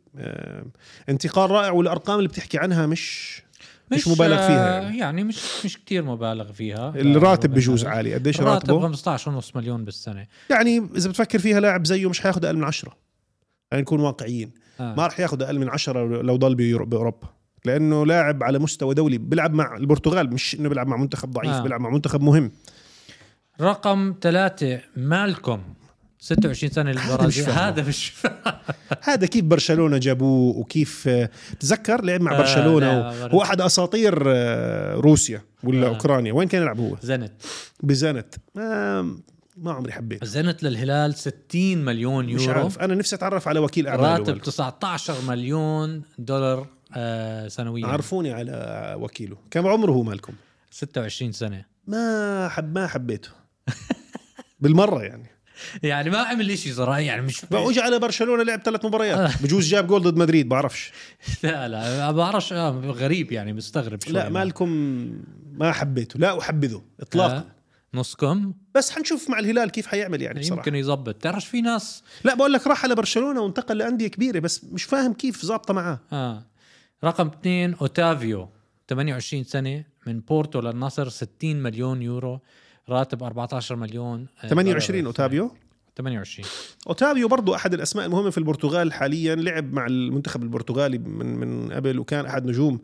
انتقال 1.08 1.50
رائع 1.50 1.70
والأرقام 1.70 2.18
اللي 2.18 2.28
بتحكي 2.28 2.58
عنها 2.58 2.86
مش 2.86 3.42
مش 3.92 4.08
مبالغ 4.08 4.36
فيها 4.36 4.80
يعني. 4.80 4.98
يعني 4.98 5.24
مش 5.24 5.64
مش 5.64 5.84
كثير 5.84 6.04
مبالغ 6.04 6.52
فيها 6.52 6.88
الراتب 6.88 7.50
روبن 7.50 7.60
بجوز. 7.60 7.84
عالي 7.84 8.14
قديش 8.14 8.40
راتبه 8.40 8.92
15.5 8.92 9.56
مليون 9.56 9.84
بالسنة 9.84 10.26
يعني 10.50 10.88
إذا 10.96 11.08
بتفكر 11.08 11.38
فيها 11.38 11.60
لاعب 11.60 11.86
زيه 11.86 12.08
مش 12.08 12.20
حياخذ 12.20 12.44
أقل 12.44 12.56
من 12.56 12.64
عشرة 12.64 12.96
يعني 13.72 13.82
نكون 13.82 14.00
واقعيين 14.00 14.52
آه. 14.80 14.94
ما 14.94 15.06
راح 15.06 15.20
ياخذ 15.20 15.42
أقل 15.42 15.58
من 15.58 15.68
عشرة 15.68 16.22
لو 16.22 16.36
ضل 16.36 16.54
بأوروبا 16.54 17.28
لأنه 17.64 18.06
لاعب 18.06 18.42
على 18.42 18.58
مستوى 18.58 18.94
دولي 18.94 19.18
بيلعب 19.18 19.54
مع 19.54 19.76
البرتغال 19.76 20.34
مش 20.34 20.54
إنه 20.54 20.68
بيلعب 20.68 20.86
مع 20.86 20.96
منتخب 20.96 21.30
ضعيف 21.30 21.50
آه. 21.50 21.62
بيلعب 21.62 21.80
مع 21.80 21.90
منتخب 21.90 22.20
مهم 22.20 22.52
رقم 23.60 24.14
ثلاثة 24.20 24.80
مالكوم 24.96 25.62
26 26.24 26.70
سنة 26.72 26.90
مش 26.90 26.96
للبرازيل. 27.06 27.50
هذا 27.50 27.82
مش 27.82 28.12
هذا 29.08 29.26
كيف 29.26 29.44
برشلونة 29.44 29.98
جابوه 29.98 30.56
وكيف 30.56 31.08
آه، 31.08 31.30
تذكر 31.60 32.04
لعب 32.04 32.20
مع 32.20 32.34
آه، 32.34 32.38
برشلونة 32.38 32.98
و- 33.00 33.10
هو 33.10 33.42
أحد 33.42 33.60
أساطير 33.60 34.22
آه، 34.26 34.94
روسيا 34.94 35.42
ولا 35.64 35.86
آه. 35.86 35.88
أوكرانيا؟ 35.90 36.32
وين 36.32 36.48
كان 36.48 36.62
يلعب 36.62 36.80
هو؟ 36.80 36.96
زنت 37.02 37.32
بزانت 37.82 38.34
ما 38.54 39.02
ما 39.56 39.72
عمري 39.72 39.92
حبيت. 39.92 40.24
زنت 40.24 40.62
للهلال 40.62 41.14
60 41.14 41.84
مليون 41.84 42.26
مش 42.34 42.42
يورو. 42.42 42.60
عارف. 42.60 42.78
أنا 42.78 42.94
نفسي 42.94 43.16
أتعرف 43.16 43.48
على 43.48 43.58
وكيل 43.60 43.86
اعماله 43.88 44.08
راتب 44.12 44.28
مالكم. 44.28 44.50
19 44.50 45.14
مليون 45.28 46.02
دولار 46.18 46.66
آه 46.96 47.48
سنويا. 47.48 47.86
عرفوني 47.86 48.32
على 48.32 48.94
وكيله. 48.98 49.36
كم 49.50 49.66
عمره 49.66 49.92
هو 49.92 50.02
مالكم 50.02 50.32
26 50.70 51.32
سنة. 51.32 51.64
ما 51.86 52.48
حب 52.48 52.74
ما 52.74 52.86
حبيته. 52.86 53.28
بالمرة 54.60 55.02
يعني. 55.02 55.33
يعني 55.82 56.10
ما 56.10 56.18
عمل 56.18 56.58
شيء 56.58 56.72
صراحة 56.72 56.98
يعني 56.98 57.22
مش 57.22 57.44
اجى 57.52 57.80
على 57.80 57.98
برشلونة 57.98 58.42
لعب 58.42 58.62
ثلاث 58.62 58.84
مباريات. 58.84 59.30
بجوز 59.42 59.68
جاب 59.68 59.86
جول 59.86 60.02
ضد 60.02 60.16
مدريد 60.16 60.48
بعرفش. 60.48 60.92
لا 61.42 61.68
لا 61.68 62.10
بعرفش 62.10 62.52
آه 62.52 62.70
غريب 62.70 63.32
يعني 63.32 63.52
مستغرب 63.52 64.02
شوي. 64.04 64.12
لا 64.12 64.28
مالكم 64.28 64.68
ما 65.52 65.72
حبيته. 65.72 66.18
لا 66.18 66.38
أحبذه 66.38 66.82
اطلاقا. 67.00 67.36
آه. 67.36 67.54
نص 67.94 68.14
كم 68.14 68.52
بس 68.74 68.90
حنشوف 68.90 69.30
مع 69.30 69.38
الهلال 69.38 69.70
كيف 69.70 69.86
حيعمل 69.86 70.22
يعني 70.22 70.40
بصراحة. 70.40 70.58
يمكن 70.58 70.74
يظبط. 70.74 71.14
تعرف 71.14 71.44
في 71.44 71.60
ناس؟ 71.60 72.02
لا 72.24 72.34
بقول 72.34 72.52
لك 72.52 72.66
راح 72.66 72.84
على 72.84 72.94
برشلونة 72.94 73.40
وانتقل 73.40 73.78
لأندية 73.78 74.08
كبيرة 74.08 74.38
بس 74.38 74.64
مش 74.64 74.84
فاهم 74.84 75.12
كيف 75.12 75.44
ظابطة 75.44 75.74
معاه. 75.74 76.00
آه. 76.12 76.46
رقم 77.04 77.26
اثنين 77.26 77.74
أوتافيو 77.74 78.48
28 78.88 79.44
سنة 79.44 79.84
من 80.06 80.20
بورتو 80.20 80.60
للنصر 80.60 81.08
60 81.08 81.56
مليون 81.56 82.02
يورو. 82.02 82.40
راتب 82.88 83.22
14 83.22 83.76
مليون 83.76 84.26
آه، 84.44 84.48
28 84.48 84.98
دولار 85.00 85.06
اوتافيو 85.06 85.50
28 85.96 86.48
اوتافيو 86.86 87.28
برضو 87.28 87.54
أحد 87.54 87.74
الأسماء 87.74 88.06
المهمة 88.06 88.30
في 88.30 88.38
البرتغال 88.38 88.92
حاليا 88.92 89.34
لعب 89.34 89.72
مع 89.72 89.86
المنتخب 89.86 90.42
البرتغالي 90.42 90.98
من 90.98 91.26
من 91.36 91.72
قبل 91.72 91.98
وكان 91.98 92.26
أحد 92.26 92.46
نجوم 92.46 92.80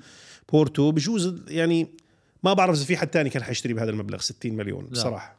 بورتو. 0.52 0.92
بجوز 0.92 1.42
يعني 1.48 1.88
ما 2.42 2.52
بعرف 2.52 2.76
إذا 2.76 2.84
في 2.84 2.96
حد 2.96 3.08
تاني 3.08 3.30
كان 3.30 3.42
حيشتري 3.42 3.74
بهذا 3.74 3.90
المبلغ 3.90 4.18
60 4.18 4.52
مليون 4.52 4.84
بصراحة. 4.84 5.38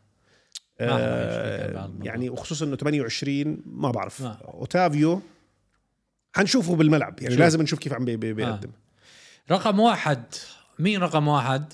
ما 0.82 0.88
حدا 0.88 1.80
آه. 1.80 1.92
يعني 2.02 2.30
وخصوصا 2.30 2.66
إنه 2.66 2.76
28 2.76 3.62
ما 3.66 3.92
بعرف. 3.92 4.22
ما. 4.22 4.38
اوتافيو 4.54 5.22
حنشوفه 6.36 6.76
بالملعب 6.76 7.16
يعني 7.22 7.34
شوف. 7.34 7.40
لازم 7.44 7.62
نشوف 7.62 7.80
كيف 7.80 7.94
عم 7.94 8.06
بي- 8.06 8.18
بي- 8.18 8.34
بيقدم. 8.34 8.70
رقم 9.52 9.80
واحد 9.80 10.24
مين 10.80 11.00
رقم 11.02 11.28
واحد؟ 11.28 11.74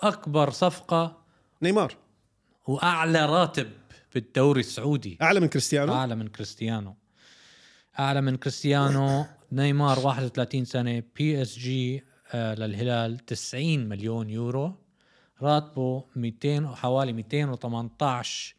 أكبر 0.00 0.50
صفقة 0.50 1.16
نيمار. 1.62 1.94
واعلى 2.66 3.26
راتب 3.26 3.70
في 4.10 4.18
الدوري 4.18 4.60
السعودي. 4.60 5.18
أعلى 5.22 5.40
من 5.40 5.46
كريستيانو؟ 5.46 5.92
أعلى 5.92 6.14
من 6.14 6.28
كريستيانو. 6.28 6.96
أعلى 7.98 8.20
من 8.20 8.36
كريستيانو. 8.36 9.26
نيمار 9.52 9.98
31 9.98 10.64
سنة 10.64 11.02
PSG 11.16 12.04
آه، 12.32 12.54
للهلال 12.54 13.18
90 13.18 13.88
مليون 13.88 14.30
يورو. 14.30 14.74
راتبه 15.42 16.04
200 16.16 16.74
حوالي 16.74 17.12
218 17.12 18.54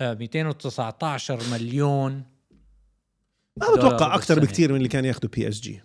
آه، 0.00 0.14
219 0.14 1.40
مليون 1.52 2.24
ما 3.56 3.74
بتوقع 3.76 4.14
أكثر. 4.14 4.40
بكثير 4.40 4.70
من 4.72 4.76
اللي 4.76 4.88
كان 4.88 5.04
ياخده 5.04 5.28
PSG 5.28 5.80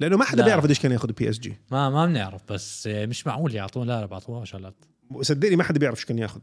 لأنه 0.00 0.16
ما 0.16 0.24
حدا 0.24 0.38
لا. 0.38 0.44
بيعرف 0.44 0.64
قديش 0.64 0.80
كان 0.80 0.92
ياخده 0.92 1.14
بي 1.14 1.30
اس 1.30 1.38
جي 1.38 1.56
ما 1.70 1.90
ما 1.90 2.06
بنعرف 2.06 2.52
بس 2.52 2.86
آه، 2.86 3.06
مش 3.06 3.26
معقول 3.26 3.54
يعطوه 3.54 3.84
لا 3.84 4.06
بعطوهاش 4.06 4.54
هلا 4.54 4.72
صدقني 5.20 5.56
ما 5.56 5.64
حدا 5.64 5.78
بيعرف 5.78 6.00
شو 6.00 6.06
كان 6.06 6.18
ياخذ 6.18 6.40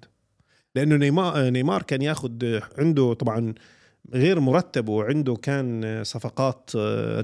لأنه 0.75 0.95
نيمار 0.95 1.49
نيمار 1.49 1.81
كان 1.81 2.01
ياخذ 2.01 2.59
عنده 2.77 3.13
طبعا 3.13 3.53
غير 4.13 4.39
مرتب 4.39 4.89
وعنده 4.89 5.35
كان 5.35 6.01
صفقات 6.03 6.75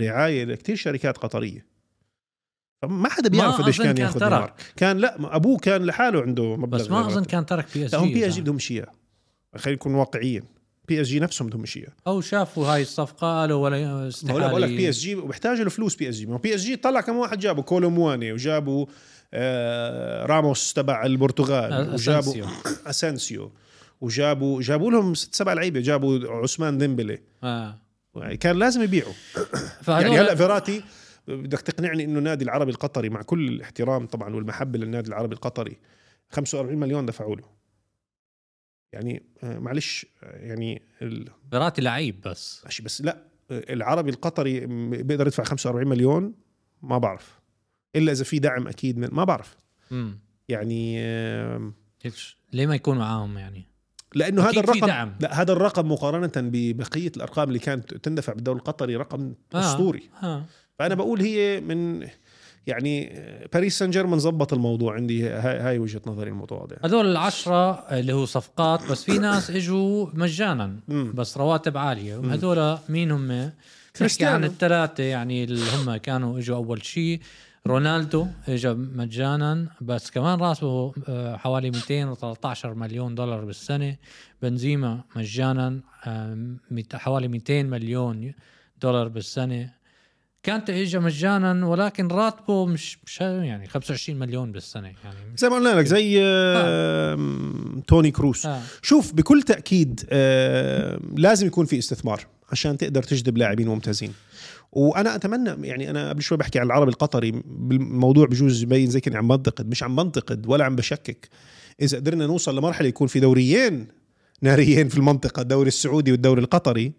رعاية 0.02 0.46
لكثير 0.46 0.76
شركات 0.76 1.18
قطرية. 1.18 1.66
فما 2.82 3.10
حدا 3.10 3.30
بيعرف 3.30 3.60
ما 3.60 3.64
قديش 3.64 3.82
كان 3.82 3.98
ياخذ. 3.98 4.24
نيمار. 4.24 4.54
كان 4.76 4.98
لا 4.98 5.36
أبوه 5.36 5.58
كان 5.58 5.86
لحاله 5.86 6.22
عنده 6.22 6.56
مبلغ 6.56 6.80
بس 6.80 6.90
ما 6.90 7.08
أظن. 7.08 7.24
كان 7.24 7.46
ترك 7.46 7.66
بي 7.74 7.86
اس 7.86 7.94
لا 7.94 8.00
هم 8.00 8.14
بي 8.14 8.28
اس 8.28 8.30
جي 8.30 8.36
جي 8.36 8.42
بدهم 8.42 8.60
شيء. 8.60 8.86
خلينا 9.56 9.76
نكون 9.76 9.96
واقعيين. 9.96 10.44
PSG 10.88 11.20
نفسهم 11.20 11.48
بدهم 11.48 11.66
شيء. 11.66 11.90
أو 12.08 12.22
شافوا 12.22 12.68
هاي 12.68 12.82
الصفقة 12.82 13.40
قالوا 13.42 13.64
ولا 13.64 13.94
ما 13.94 14.08
استحالة 14.08 14.48
بقول 14.48 14.62
لك 14.62 14.70
PSG 14.70 15.16
بيحتاجوا 15.16 15.64
له 15.64 15.70
فلوس 15.70 15.96
بي 15.96 16.10
اس 16.10 16.16
جي 16.16 16.26
ما 16.26 16.38
بي 16.38 16.56
اس 16.56 16.62
جي 16.62 16.76
طلع 16.76 17.02
كم 17.02 17.16
واحد 17.16 17.40
جابوا 17.40 17.64
كولومواني 17.64 18.32
وجابوا 18.32 18.86
آه 18.86 18.90
راموس 20.26 20.74
تبع 20.74 21.06
البرتغال 21.06 21.94
وجابوا. 21.94 22.46
أسانسيو. 22.88 23.52
وجابوا 24.02 24.62
جابوا 24.62 24.92
لهم 24.92 25.14
ست 25.14 25.36
سبع 25.36 25.54
لعيبة 25.54 25.80
جابوا 25.80 26.28
عثمان 26.42 26.78
ديمبلي. 26.78 27.20
آه. 27.44 27.76
كان 28.40 28.56
لازم 28.60 28.82
يبيعوا. 28.84 29.14
يعني 29.88 30.20
هلا 30.20 30.36
فيراتي 30.36 30.84
بدك 31.28 31.62
تقنعني 31.62 32.04
إنه 32.04 32.20
النادي 32.20 32.46
العربي 32.46 32.72
القطري 32.72 33.10
مع 33.10 33.22
كل 33.22 33.48
الاحترام 33.48 34.06
طبعا 34.08 34.36
والمحبة 34.36 34.80
للنادي 34.80 35.10
العربي 35.10 35.36
القطري 35.36 35.78
45 36.30 36.78
مليون 36.80 37.06
دفعوا 37.06 37.36
له. 37.36 37.44
يعني 38.94 39.24
آه، 39.44 39.60
معلش 39.60 40.06
آه، 40.24 40.38
يعني 40.38 40.82
ال- 41.02 41.30
فيراتي 41.52 41.82
لعيب 41.82 42.22
بس. 42.26 42.62
ماشي 42.66 42.84
بس 42.84 43.02
لا 43.02 43.18
العربي 43.52 44.10
القطري 44.12 44.66
بيقدر 45.04 45.28
يدفع 45.28 45.44
45 45.44 45.88
مليون 45.88 46.34
ما 46.82 46.98
بعرف. 46.98 47.39
إلا 47.96 48.12
إذا 48.12 48.24
في 48.24 48.40
دعم 48.40 48.68
أكيد 48.68 48.98
من 48.98 49.08
ما 49.12 49.24
بعرف 49.24 49.58
امم 49.92 50.20
يعني 50.50 51.02
ليه 52.54 52.68
ما 52.68 52.76
يكون 52.76 52.98
معاهم 52.98 53.38
يعني 53.38 53.66
لأنه 54.16 54.42
هذا 54.42 54.60
الرقم 54.60 54.88
دعم. 54.88 55.16
لا 55.20 55.42
هذا 55.42 55.52
الرقم 55.52 55.92
مقارنة 55.92 56.32
ببقية 56.38 57.12
الأرقام 57.18 57.48
اللي 57.48 57.60
كانت 57.60 57.94
تندفع 57.94 58.34
بالدوري 58.34 58.60
القطري 58.60 58.96
رقم 58.96 59.34
آه. 59.54 59.60
أسطوري 59.60 60.10
آه 60.24 60.46
فأنا 60.80 60.96
بقول 60.96 61.22
هي 61.22 61.62
من 61.62 62.08
يعني 62.68 63.22
باريس 63.54 63.80
سان 63.80 63.92
جيرمان 63.92 64.20
زبط 64.20 64.54
الموضوع 64.54 64.96
عندي 64.96 65.30
هاي, 65.30 65.60
هاي 65.60 65.80
وجهة 65.80 66.02
نظري 66.08 66.30
المتواضعه 66.30 66.78
هذول 66.86 67.06
العشرة 67.06 67.72
اللي 67.72 68.14
هو 68.14 68.26
صفقات 68.26 68.92
بس 68.92 69.04
في 69.04 69.18
ناس 69.18 69.52
إجوا 69.52 70.08
مجانا 70.14 70.80
مم. 70.88 71.14
بس 71.16 71.38
رواتب 71.38 71.78
عالية 71.78 72.20
هذول 72.20 72.78
مين 72.90 73.12
هم؟ 73.12 73.52
كريستيانو. 73.96 74.36
عن 74.36 74.44
الثلاثة 74.44 75.04
يعني 75.04 75.44
اللي 75.44 75.66
هم 75.76 75.96
كانوا 75.96 76.40
إجوا 76.40 76.56
أول 76.56 76.86
شيء 76.86 77.20
رونالدو 77.68 78.28
اجى 78.48 78.70
مجانا 78.74 79.68
بس 79.82 80.12
كمان 80.12 80.40
راتبه 80.40 80.94
آه، 81.08 81.36
حوالي 81.36 81.70
213 81.72 82.74
مليون 82.74 83.16
دولار 83.16 83.46
بالسنة. 83.46 83.96
بنزيما 84.42 85.04
مجانا 85.16 85.80
آه، 86.08 86.38
حوالي 86.94 87.28
200 87.28 87.64
مليون 87.64 88.34
دولار 88.82 89.08
بالسنة. 89.08 89.80
كانت 90.44 90.70
اجى 90.70 91.00
مجانا 91.00 91.66
ولكن 91.68 92.08
راتبه 92.08 92.66
مش 92.66 92.98
مش 93.06 93.22
يعني 93.22 93.68
25 93.68 94.20
مليون 94.20 94.52
بالسنة 94.52 94.88
يعني. 94.88 95.38
زي 95.38 95.50
ما 95.50 95.56
قلنا 95.56 95.70
لك 95.70 95.86
زي 95.86 96.22
آم، 96.24 97.84
توني 97.88 98.12
كروس. 98.12 98.46
آه. 98.46 98.62
شوف 98.82 99.14
بكل 99.14 99.42
تأكيد 99.42 100.06
آه، 100.10 101.00
لازم 101.18 101.48
يكون 101.48 101.66
في 101.66 101.80
استثمار 101.80 102.26
عشان 102.52 102.78
تقدر 102.78 103.04
تجذب 103.04 103.38
لاعبين 103.38 103.68
ممتازين. 103.68 104.14
وأنا 104.72 105.16
أتمنى 105.16 105.68
يعني 105.68 105.90
أنا 105.90 106.10
قبل 106.10 106.22
شوي 106.22 106.38
بحكي 106.38 106.60
عن 106.60 106.66
العربي 106.66 106.92
القطري 106.92 107.32
بالموضوع 107.46 108.26
بجوز 108.26 108.64
يبين 108.64 108.90
زي 108.90 109.02
كني 109.02 109.18
عم 109.18 109.28
بنتقد 109.28 109.70
مش 109.70 109.84
عم 109.84 109.96
بنتقد 109.96 110.48
ولا 110.48 110.66
عم 110.66 110.76
بشكك. 110.76 111.30
إذا 111.82 111.98
قدرنا 111.98 112.28
نوصل 112.28 112.58
لمرحلة 112.58 112.88
يكون 112.88 113.08
في 113.08 113.20
دوريين 113.20 113.88
ناريين 114.42 114.90
في 114.90 114.98
المنطقة 114.98 115.42
الدوري 115.42 115.68
السعودي 115.68 116.12
والدوري 116.12 116.42
القطري 116.42 116.94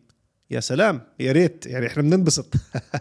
يا 0.50 0.60
سلام 0.60 1.00
يا 1.20 1.32
ريت. 1.32 1.66
يعني 1.66 1.86
إحنا 1.86 2.02
بننبسط. 2.02 2.54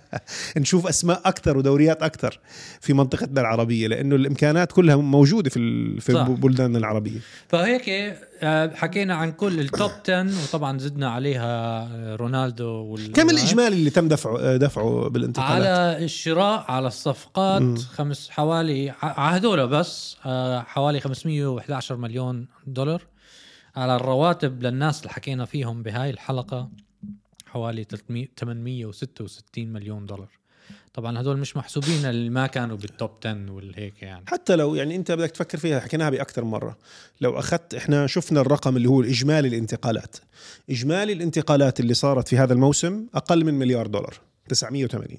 نشوف 0.58 0.88
أسماء 0.88 1.22
أكثر 1.26 1.58
ودوريات 1.58 2.04
أكثر 2.04 2.40
في 2.82 2.94
منطقتنا 2.94 3.42
العربية 3.42 3.88
لأنه 3.88 4.16
الإمكانات 4.16 4.72
كلها 4.72 4.96
موجودة 4.96 5.50
في 5.50 6.00
في. 6.00 6.14
بلداننا 6.14 6.78
العربية. 6.78 7.20
فهيك 7.48 7.90
آه، 8.42 8.76
حكينا 8.76 9.16
عن 9.16 9.32
كل 9.32 9.60
ال 9.60 9.68
top 9.68 9.92
10 10.04 10.44
وطبعا 10.44 10.80
زدنا 10.80 11.10
عليها 11.10 11.82
آه، 11.82 12.16
رونالدو 12.16 12.68
وال 12.68 13.12
كم 13.12 13.30
الإجمالي 13.30 13.76
اللي 13.76 13.90
تم 13.90 14.08
دفعه 14.08 14.56
دفعه 14.56 15.10
بالانتقالات؟ 15.10 15.68
على 15.68 16.06
الشراء 16.06 16.66
على 16.72 16.88
الصفقات 16.88 17.62
مم. 17.62 17.76
خمس 17.76 18.30
حوالي 18.30 18.90
على 19.02 19.38
هذول 19.38 19.68
بس 19.68 20.18
آه، 20.26 20.60
حوالي 20.62 21.00
511 21.00 21.96
مليون 21.98 22.48
دولار. 22.68 23.02
على 23.76 23.96
الرواتب 23.96 24.64
للناس 24.64 25.00
اللي 25.00 25.10
حكينا 25.10 25.46
فيهم 25.46 25.84
بهاي 25.84 26.10
الحلقة 26.10 26.70
حوالي 27.50 27.84
300 27.84 28.28
866 28.38 29.68
مليون 29.68 30.06
دولار. 30.06 30.30
طبعا 30.94 31.22
هدول 31.22 31.38
مش 31.38 31.58
محسوبين 31.58 32.06
اللي 32.06 32.30
ما 32.30 32.48
كانوا 32.48 32.78
بال 32.78 32.91
top 32.91 33.12
10 33.26 33.52
والهيك 33.52 34.02
يعني. 34.02 34.26
حتى 34.28 34.56
لو 34.56 34.76
يعني 34.76 34.96
أنت 34.96 35.12
بدك 35.12 35.32
تفكر 35.32 35.58
فيها 35.58 35.80
حكيناها 35.80 36.10
بأكثر 36.10 36.44
مرة. 36.44 36.78
لو 37.22 37.40
أخذت 37.40 37.76
إحنا 37.76 38.08
شفنا 38.08 38.42
الرقم 38.42 38.78
اللي 38.78 38.90
هو 38.90 39.02
الاجمالي 39.02 39.48
الانتقالات. 39.48 40.18
إجمالي 40.70 41.14
الانتقالات 41.14 41.80
اللي 41.80 41.94
صارت 41.94 42.28
في 42.28 42.38
هذا 42.38 42.54
الموسم 42.54 43.06
أقل 43.14 43.46
من 43.46 43.54
مليار 43.54 43.88
دولار 43.88 44.20
980 44.48 45.18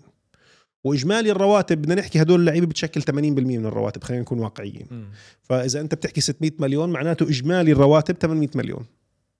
وإجمالي 0.84 1.30
الرواتب 1.30 1.82
بدنا 1.82 1.94
نحكي 1.94 2.22
هدول 2.22 2.40
اللعيبة 2.40 2.66
بتشكل 2.66 3.02
80% 3.02 3.10
من 3.20 3.66
الرواتب 3.66 4.04
خلينا 4.04 4.22
نكون 4.22 4.38
واقعيين. 4.38 4.86
مم. 4.90 5.04
فإذا 5.42 5.80
أنت 5.80 5.94
بتحكي 5.94 6.20
600 6.20 6.52
مليون 6.58 6.90
معناته 6.90 7.28
إجمالي 7.28 7.72
الرواتب 7.72 8.14
800 8.14 8.48
مليون. 8.54 8.86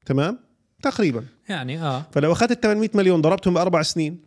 تمام؟ 0.07 0.38
تقريبا. 0.83 1.25
يعني 1.49 1.83
آه. 1.83 2.07
فلو 2.12 2.33
أخذت 2.33 2.62
800 2.62 2.90
مليون 2.95 3.21
ضربتهم 3.21 3.55
بأربع 3.55 3.83
سنين 3.83 4.19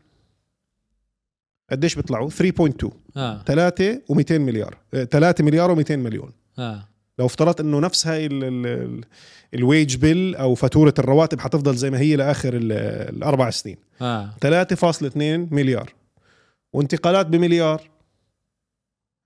قديش 1.71 1.95
بيطلعوا؟ 1.95 2.29
3.2 2.29 2.91
آه. 3.17 3.43
3 3.43 4.01
و200 4.11 4.31
مليار. 4.31 4.77
3 5.11 5.43
مليار 5.43 5.75
و200 5.83 5.91
مليون. 5.91 6.31
آه. 6.59 6.87
لو 7.19 7.25
افترضت 7.25 7.59
إنه 7.59 7.79
نفس 7.79 8.07
هاي 8.07 8.25
ال- 8.25 8.43
ال- 8.43 8.65
ال- 8.67 9.05
الويج 9.53 9.95
بيل 9.97 10.35
أو 10.35 10.55
فاتورة 10.55 10.93
الرواتب 10.99 11.39
حتفضل 11.39 11.75
زي 11.75 11.89
ما 11.89 11.99
هي 11.99 12.15
لآخر 12.15 12.53
ال- 12.53 12.71
الأربع 13.17 13.49
سنين. 13.49 13.77
آه. 14.01 14.29
3.2 14.41 15.53
مليار. 15.53 15.93
وانتقالات 16.73 17.25
بمليار. 17.25 17.89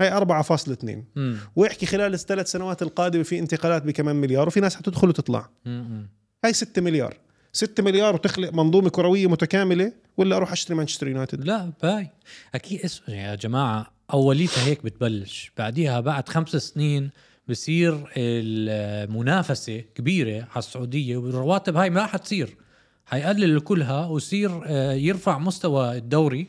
هاي 0.02 0.12
4.2 0.18 1.04
مم. 1.16 1.38
واحكي 1.56 1.86
خلال 1.86 2.14
الثلاث 2.14 2.52
سنوات 2.52 2.82
القادمة 2.82 3.24
في 3.24 3.40
انتقالات 3.40 3.84
بكمان 3.84 4.16
مليار 4.16 4.48
وفي 4.48 4.60
ناس 4.60 4.76
حتدخل 4.76 5.10
وتطلع. 5.10 5.50
مم. 5.66 6.08
هاي 6.46 6.54
6 6.54 6.82
مليار. 6.82 7.18
6 7.54 7.84
مليار 7.84 8.16
وتخلق 8.16 8.54
منظومة 8.54 8.90
كروية 8.90 9.28
متكاملة 9.28 9.94
ولا 10.18 10.36
أروح 10.36 10.52
أشتري 10.52 10.78
مانشستر 10.78 11.08
يونايتد؟ 11.08 11.44
لا 11.46 11.72
باي. 11.84 12.10
أكيد. 12.56 12.92
يا 13.08 13.36
جماعة 13.36 13.92
أوليتها 14.14 14.66
هيك 14.66 14.84
بتبلش. 14.84 15.52
بعديها 15.58 16.00
بعد 16.00 16.30
خمس 16.30 16.50
سنين 16.56 17.10
بصير 17.50 18.08
المنافسة 18.18 19.84
كبيرة 19.96 20.36
على 20.36 20.58
السعودية 20.58 21.18
والرواتب 21.18 21.76
هاي 21.78 21.90
ما 21.90 22.06
حتصير 22.06 22.58
حيقلل 23.06 23.60
كلها 23.60 24.06
ويصير 24.06 24.62
آه، 24.66 24.94
يرفع 24.94 25.38
مستوى 25.38 25.98
الدوري 25.98 26.48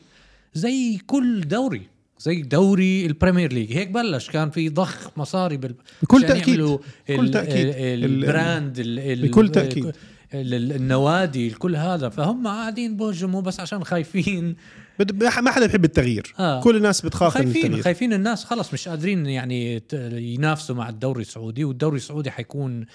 زي 0.53 0.97
كل 1.07 1.47
دوري. 1.47 1.87
زي 2.19 2.41
دوري 2.41 3.05
ال 3.05 3.11
Premier 3.11 3.53
League. 3.53 3.73
هيك 3.73 3.89
بلش. 3.89 4.29
كان 4.29 4.49
في 4.49 4.69
ضخ 4.69 5.09
مصاري 5.17 5.57
بال... 5.57 5.75
بكل. 6.01 6.23
يعملوا 6.23 6.77
بكل 7.09 7.25
ال- 7.37 8.03
البراند 8.03 8.79
ال- 8.79 8.99
ال- 8.99 9.27
بكل 9.27 9.49
تأكيد. 9.49 9.85
ال- 10.33 10.71
النوادي 10.71 11.49
كل 11.49 11.75
هذا. 11.75 12.09
فهم 12.09 12.47
قاعدين 12.47 12.97
بهجموا 12.97 13.41
بس 13.41 13.59
عشان 13.59 13.83
خايفين. 13.83 14.55
ما 15.41 15.51
حدا 15.51 15.65
بيحب 15.65 15.85
التغيير. 15.85 16.33
آه. 16.39 16.61
كل 16.61 16.75
الناس 16.75 17.01
بتخاف 17.01 17.37
من 17.37 17.43
خايفين 17.43 17.63
التغيير. 17.65 17.83
خايفين 17.83 18.13
الناس 18.13 18.45
خلص 18.45 18.73
مش 18.73 18.87
قادرين 18.87 19.25
يعني 19.25 19.83
ينافسوا 20.13 20.75
مع 20.75 20.89
الدوري 20.89 21.21
السعودي 21.21 21.63
والدوري 21.63 21.97
السعودي 21.97 22.31
حيكون 22.31 22.85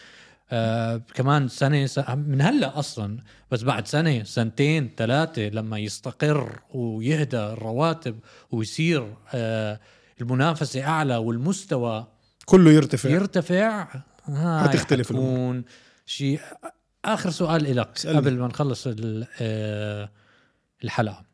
آه 0.57 0.97
كمان 1.15 1.49
سنة 1.49 1.87
س- 1.87 1.99
من 2.11 2.41
هلأ 2.41 2.79
أصلا 2.79 3.19
بس 3.51 3.63
بعد 3.63 3.87
سنة 3.87 4.23
سنتين 4.23 4.91
ثلاثة 4.97 5.43
لما 5.49 5.79
يستقر 5.79 6.61
ويهدى 6.75 7.39
الرواتب 7.39 8.19
ويصير 8.51 9.15
آه 9.35 9.81
المنافسة 10.21 10.83
أعلى 10.85 11.17
والمستوى 11.17 12.07
كله 12.47 12.71
يرتفع. 12.71 13.11
يرتفع 13.11 13.89
حتختلف 14.63 15.07
حتكون 15.09 15.65
شيء. 16.07 16.41
آخر 17.05 17.31
سؤال 17.31 17.77
لك. 17.77 18.07
قبل 18.07 18.39
ما 18.39 18.47
نخلص 18.47 18.89
آه، 19.41 20.11
الحلقة. 20.85 21.25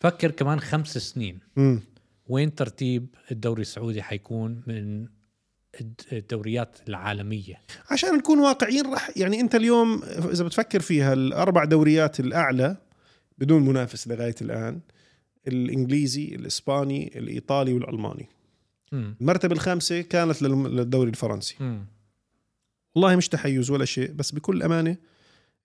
فكر 0.00 0.30
كمان 0.30 0.60
خمس 0.60 0.98
سنين. 0.98 1.38
مم. 1.56 1.80
وين 2.28 2.54
ترتيب 2.54 3.06
الدوري 3.30 3.62
السعودي 3.62 4.02
حيكون 4.02 4.62
من 4.66 5.08
الدوريات 6.12 6.78
العالمية. 6.88 7.60
عشان 7.90 8.14
نكون 8.14 8.38
واقعيين 8.38 8.92
راح 8.92 9.10
يعني 9.16 9.40
أنت 9.40 9.54
اليوم 9.54 10.02
إذا 10.02 10.44
بتفكر 10.44 10.80
فيها 10.80 11.12
الأربع 11.12 11.64
دوريات 11.64 12.20
الأعلى 12.20 12.76
بدون 13.38 13.64
منافس 13.64 14.08
لغاية 14.08 14.34
الآن 14.42 14.80
الإنجليزي 15.48 16.34
الإسباني 16.34 17.18
الإيطالي 17.18 17.72
والألماني. 17.72 18.28
مم. 18.92 19.16
المرتبة 19.20 19.54
الخامسة 19.54 20.00
كانت 20.00 20.42
للدوري 20.42 21.10
الفرنسي. 21.10 21.56
مم. 21.60 21.86
والله 22.94 23.16
مش 23.16 23.28
تحيز 23.28 23.70
ولا 23.70 23.84
شيء 23.84 24.12
بس 24.12 24.32
بكل 24.32 24.62
أمانة 24.62 24.96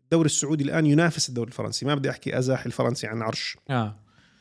الدوري 0.04 0.26
السعودي 0.26 0.64
الآن 0.64 0.86
ينافس 0.86 1.30
الدوري 1.30 1.48
الفرنسي. 1.48 1.86
ما 1.86 1.96
بدي 1.96 2.10
أحكي 2.10 2.38
أزاح 2.38 2.66
الفرنسي 2.66 3.08
عن 3.08 3.22
عرش 3.22 3.58
آه. 3.70 3.96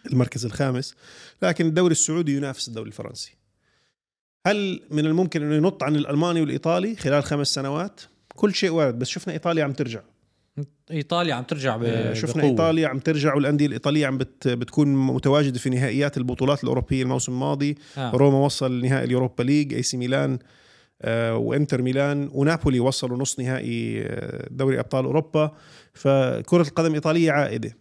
المركز 0.06 0.44
الخامس 0.44 0.94
لكن 1.42 1.66
الدوري 1.66 1.92
السعودي 1.92 2.36
ينافس 2.36 2.68
الدوري 2.68 2.88
الفرنسي. 2.88 3.39
هل 4.46 4.80
من 4.90 5.06
الممكن 5.06 5.42
إنه 5.42 5.54
ينط 5.54 5.82
عن 5.82 5.96
الألماني 5.96 6.40
والإيطالي 6.40 6.96
خلال 6.96 7.24
خمس 7.24 7.54
سنوات؟ 7.54 8.00
كل 8.34 8.54
شيء 8.54 8.70
وارد 8.70 8.98
بس 8.98 9.08
شفنا 9.08 9.32
إيطاليا 9.32 9.64
عم 9.64 9.72
ترجع. 9.72 10.00
إيطاليا 10.90 11.34
عم 11.34 11.42
ترجع 11.42 11.76
ب... 11.76 11.82
آه، 11.84 12.14
شفنا 12.14 12.42
بقوة. 12.42 12.50
إيطاليا 12.50 12.88
عم 12.88 12.98
ترجع 12.98 13.34
والأندية 13.34 13.66
الإيطالية 13.66 14.06
عم 14.06 14.18
بت 14.18 14.48
بتكون 14.48 15.06
متواجدة 15.06 15.58
في 15.58 15.70
نهائيات 15.70 16.16
البطولات 16.16 16.64
الأوروبية 16.64 17.02
الموسم 17.02 17.32
الماضي. 17.32 17.76
آه. 17.98 18.10
روما 18.10 18.38
وصل 18.38 18.80
نهائي 18.80 19.04
ال 19.04 19.42
Europa 19.42 19.74
League 19.74 19.82
AC 19.82 19.96
ميلان 19.96 20.38
آه، 21.02 21.36
وإنتر 21.36 21.82
ميلان 21.82 22.30
ونابولي 22.32 22.80
وصلوا 22.80 23.18
نص 23.18 23.40
نهائي 23.40 24.02
آه، 24.02 24.48
دوري 24.50 24.80
أبطال 24.80 25.04
أوروبا. 25.04 25.52
فكرة 25.94 26.62
القدم 26.62 26.88
الإيطالية 26.88 27.32
عائدة. 27.32 27.76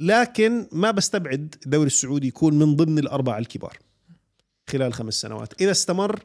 لكن 0.00 0.66
ما 0.72 0.90
بستبعد 0.90 1.54
الدوري 1.66 1.86
السعودي 1.86 2.26
يكون 2.26 2.58
من 2.58 2.76
ضمن 2.76 2.98
الأربعة 2.98 3.38
الكبار. 3.38 3.76
خلال 4.70 4.92
خمس 4.92 5.14
سنوات. 5.14 5.60
إذا 5.62 5.70
استمر 5.70 6.22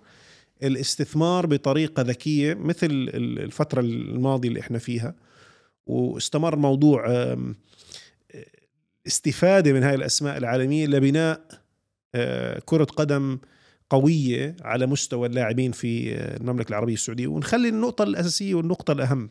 الاستثمار 0.63 1.45
بطريقة 1.45 2.01
ذكية 2.03 2.53
مثل 2.53 2.87
ال- 2.87 3.39
الفترة 3.39 3.79
الماضية 3.81 4.49
اللي 4.49 4.59
إحنا 4.59 4.77
فيها 4.79 5.15
واستمر 5.85 6.55
موضوع 6.55 7.05
آم، 7.11 7.55
استفادة 9.07 9.73
من 9.73 9.83
هاي 9.83 9.95
الأسماء 9.95 10.37
العالمية 10.37 10.87
لبناء 10.87 11.41
آه، 12.15 12.61
كرة 12.65 12.83
قدم 12.83 13.37
قوية 13.89 14.55
على 14.61 14.85
مستوى 14.85 15.27
اللاعبين 15.27 15.71
في 15.71 16.15
آه، 16.15 16.37
المملكة 16.37 16.69
العربية 16.69 16.93
السعودية. 16.93 17.27
ونخلي 17.27 17.69
النقطة 17.69 18.03
الأساسية 18.03 18.55
والنقطة 18.55 18.91
الأهم 18.91 19.29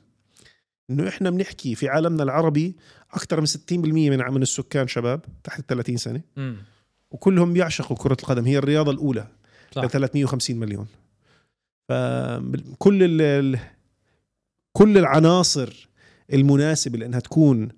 إنه 0.90 1.08
إحنا 1.08 1.30
بنحكي 1.30 1.74
في 1.74 1.88
عالمنا 1.88 2.22
العربي 2.22 2.76
أكثر 3.12 3.40
من 3.40 3.46
60% 3.46 4.10
من 4.10 4.18
من 4.34 4.42
السكان 4.42 4.88
شباب 4.88 5.20
تحت 5.44 5.60
30 5.68 5.96
سنة. 5.96 6.20
وكلهم 7.10 7.52
بيعشقوا 7.52 7.96
كرة 7.96 8.16
القدم. 8.22 8.44
هي 8.46 8.58
الرياضة 8.58 8.90
الأولى 8.92 9.26
صح. 9.72 9.84
ل 9.84 9.90
350 9.90 10.56
مليون. 10.56 10.86
فكل 11.88 12.98
ال 13.22 13.58
كل 14.72 14.98
العناصر 14.98 15.88
المناسبة 16.32 16.98
لأنها 16.98 17.20
تكون 17.20 17.68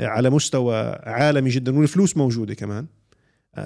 على 0.00 0.30
مستوى 0.30 0.76
عالمي 1.02 1.50
جدا 1.50 1.78
والفلوس 1.78 2.16
موجودة 2.16 2.54
كمان. 2.54 2.86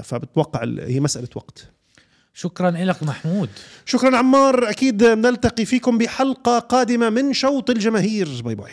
فبتوقع 0.02 0.62
ال- 0.62 0.80
هي 0.80 1.00
مسألة 1.00 1.28
وقت. 1.34 1.70
شكرا 2.34 2.70
لك 2.70 3.02
محمود. 3.02 3.48
شكرا 3.84 4.16
عمار. 4.16 4.70
أكيد 4.70 5.04
نلتقي 5.04 5.64
فيكم 5.64 5.98
بحلقة 5.98 6.58
قادمة 6.58 7.10
من 7.10 7.32
شوط 7.32 7.70
الجماهير. 7.70 8.42
باي 8.44 8.54
باي. 8.54 8.72